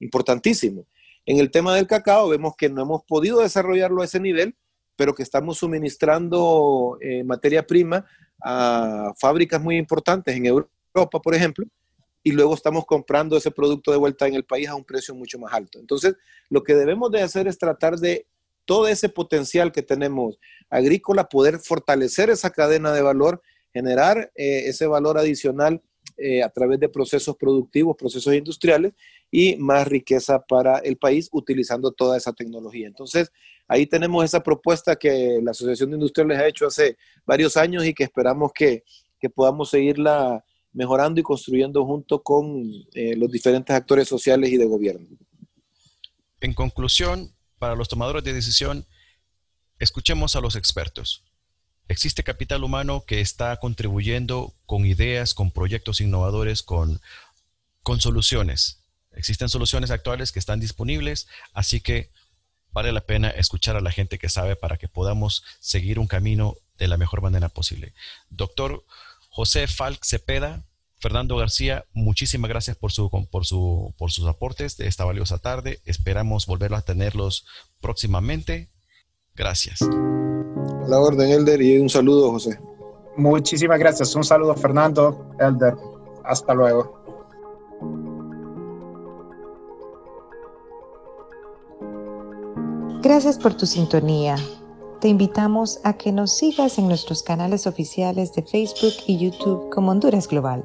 Importantísimo. 0.00 0.86
En 1.26 1.38
el 1.38 1.50
tema 1.50 1.74
del 1.74 1.86
cacao 1.86 2.28
vemos 2.28 2.54
que 2.56 2.68
no 2.68 2.82
hemos 2.82 3.02
podido 3.04 3.40
desarrollarlo 3.40 4.02
a 4.02 4.04
ese 4.04 4.20
nivel, 4.20 4.54
pero 4.96 5.14
que 5.14 5.22
estamos 5.22 5.58
suministrando 5.58 6.98
eh, 7.00 7.24
materia 7.24 7.66
prima 7.66 8.06
a 8.42 9.12
fábricas 9.18 9.60
muy 9.60 9.76
importantes 9.76 10.36
en 10.36 10.46
Europa, 10.46 11.20
por 11.20 11.34
ejemplo, 11.34 11.66
y 12.22 12.32
luego 12.32 12.54
estamos 12.54 12.86
comprando 12.86 13.36
ese 13.36 13.50
producto 13.50 13.90
de 13.90 13.98
vuelta 13.98 14.26
en 14.26 14.34
el 14.34 14.44
país 14.44 14.68
a 14.68 14.74
un 14.74 14.84
precio 14.84 15.14
mucho 15.14 15.38
más 15.38 15.52
alto. 15.52 15.78
Entonces, 15.78 16.14
lo 16.48 16.62
que 16.62 16.74
debemos 16.74 17.10
de 17.10 17.22
hacer 17.22 17.46
es 17.46 17.58
tratar 17.58 17.96
de 17.96 18.26
todo 18.64 18.88
ese 18.88 19.08
potencial 19.08 19.72
que 19.72 19.82
tenemos 19.82 20.38
agrícola, 20.70 21.28
poder 21.28 21.58
fortalecer 21.58 22.30
esa 22.30 22.50
cadena 22.50 22.92
de 22.92 23.02
valor, 23.02 23.42
generar 23.72 24.32
eh, 24.34 24.64
ese 24.66 24.86
valor 24.86 25.18
adicional 25.18 25.82
eh, 26.16 26.42
a 26.42 26.48
través 26.48 26.78
de 26.78 26.88
procesos 26.88 27.36
productivos, 27.36 27.96
procesos 27.96 28.34
industriales 28.34 28.92
y 29.30 29.56
más 29.56 29.88
riqueza 29.88 30.38
para 30.38 30.78
el 30.78 30.96
país 30.96 31.28
utilizando 31.32 31.90
toda 31.90 32.16
esa 32.16 32.32
tecnología. 32.32 32.86
Entonces, 32.86 33.32
ahí 33.66 33.86
tenemos 33.86 34.24
esa 34.24 34.40
propuesta 34.40 34.94
que 34.94 35.40
la 35.42 35.50
Asociación 35.50 35.90
de 35.90 35.96
Industriales 35.96 36.38
ha 36.38 36.46
hecho 36.46 36.66
hace 36.66 36.96
varios 37.26 37.56
años 37.56 37.84
y 37.84 37.94
que 37.94 38.04
esperamos 38.04 38.52
que, 38.52 38.84
podamos 39.34 39.70
seguirla 39.70 40.44
mejorando 40.74 41.18
y 41.18 41.22
construyendo 41.22 41.86
junto 41.86 42.22
con 42.22 42.62
eh, 42.92 43.16
los 43.16 43.30
diferentes 43.30 43.74
actores 43.74 44.06
sociales 44.06 44.52
y 44.52 44.58
de 44.58 44.66
gobierno. 44.66 45.08
En 46.40 46.52
conclusión, 46.52 47.34
para 47.64 47.76
los 47.76 47.88
tomadores 47.88 48.22
de 48.22 48.34
decisión, 48.34 48.86
escuchemos 49.78 50.36
a 50.36 50.42
los 50.42 50.54
expertos. 50.54 51.22
Existe 51.88 52.22
capital 52.22 52.62
humano 52.62 53.04
que 53.06 53.22
está 53.22 53.56
contribuyendo 53.56 54.52
con 54.66 54.84
ideas, 54.84 55.32
con 55.32 55.50
proyectos 55.50 56.02
innovadores, 56.02 56.62
con, 56.62 57.00
con 57.82 58.02
soluciones. 58.02 58.80
Existen 59.12 59.48
soluciones 59.48 59.90
actuales 59.90 60.30
que 60.30 60.40
están 60.40 60.60
disponibles, 60.60 61.26
así 61.54 61.80
que 61.80 62.10
vale 62.70 62.92
la 62.92 63.06
pena 63.06 63.30
escuchar 63.30 63.76
a 63.76 63.80
la 63.80 63.92
gente 63.92 64.18
que 64.18 64.28
sabe 64.28 64.56
para 64.56 64.76
que 64.76 64.88
podamos 64.88 65.42
seguir 65.58 65.98
un 65.98 66.06
camino 66.06 66.56
de 66.76 66.88
la 66.88 66.98
mejor 66.98 67.22
manera 67.22 67.48
posible. 67.48 67.94
Doctor 68.28 68.84
José 69.30 69.68
Falk 69.68 70.04
Cepeda, 70.04 70.66
Fernando 71.04 71.36
García, 71.36 71.84
muchísimas 71.92 72.48
gracias 72.48 72.76
por, 72.76 72.90
su, 72.90 73.10
por, 73.30 73.44
su, 73.44 73.94
por 73.98 74.10
sus 74.10 74.26
aportes 74.26 74.76
de 74.78 74.88
esta 74.88 75.04
valiosa 75.04 75.38
tarde. 75.38 75.78
Esperamos 75.84 76.46
volverlo 76.46 76.78
a 76.78 76.82
tenerlos 76.82 77.44
próximamente. 77.80 78.70
Gracias 79.34 79.80
la 80.88 81.00
orden, 81.00 81.30
Elder, 81.30 81.60
y 81.62 81.78
un 81.78 81.88
saludo, 81.88 82.30
José. 82.30 82.58
Muchísimas 83.16 83.78
gracias. 83.78 84.14
Un 84.14 84.24
saludo, 84.24 84.54
Fernando, 84.54 85.30
Elder. 85.38 85.74
Hasta 86.24 86.54
luego. 86.54 87.00
Gracias 93.02 93.38
por 93.38 93.54
tu 93.54 93.66
sintonía. 93.66 94.36
Te 95.00 95.08
invitamos 95.08 95.78
a 95.84 95.98
que 95.98 96.12
nos 96.12 96.36
sigas 96.38 96.78
en 96.78 96.88
nuestros 96.88 97.22
canales 97.22 97.66
oficiales 97.66 98.32
de 98.32 98.42
Facebook 98.42 98.94
y 99.06 99.18
YouTube 99.18 99.68
como 99.70 99.90
Honduras 99.90 100.26
Global. 100.26 100.64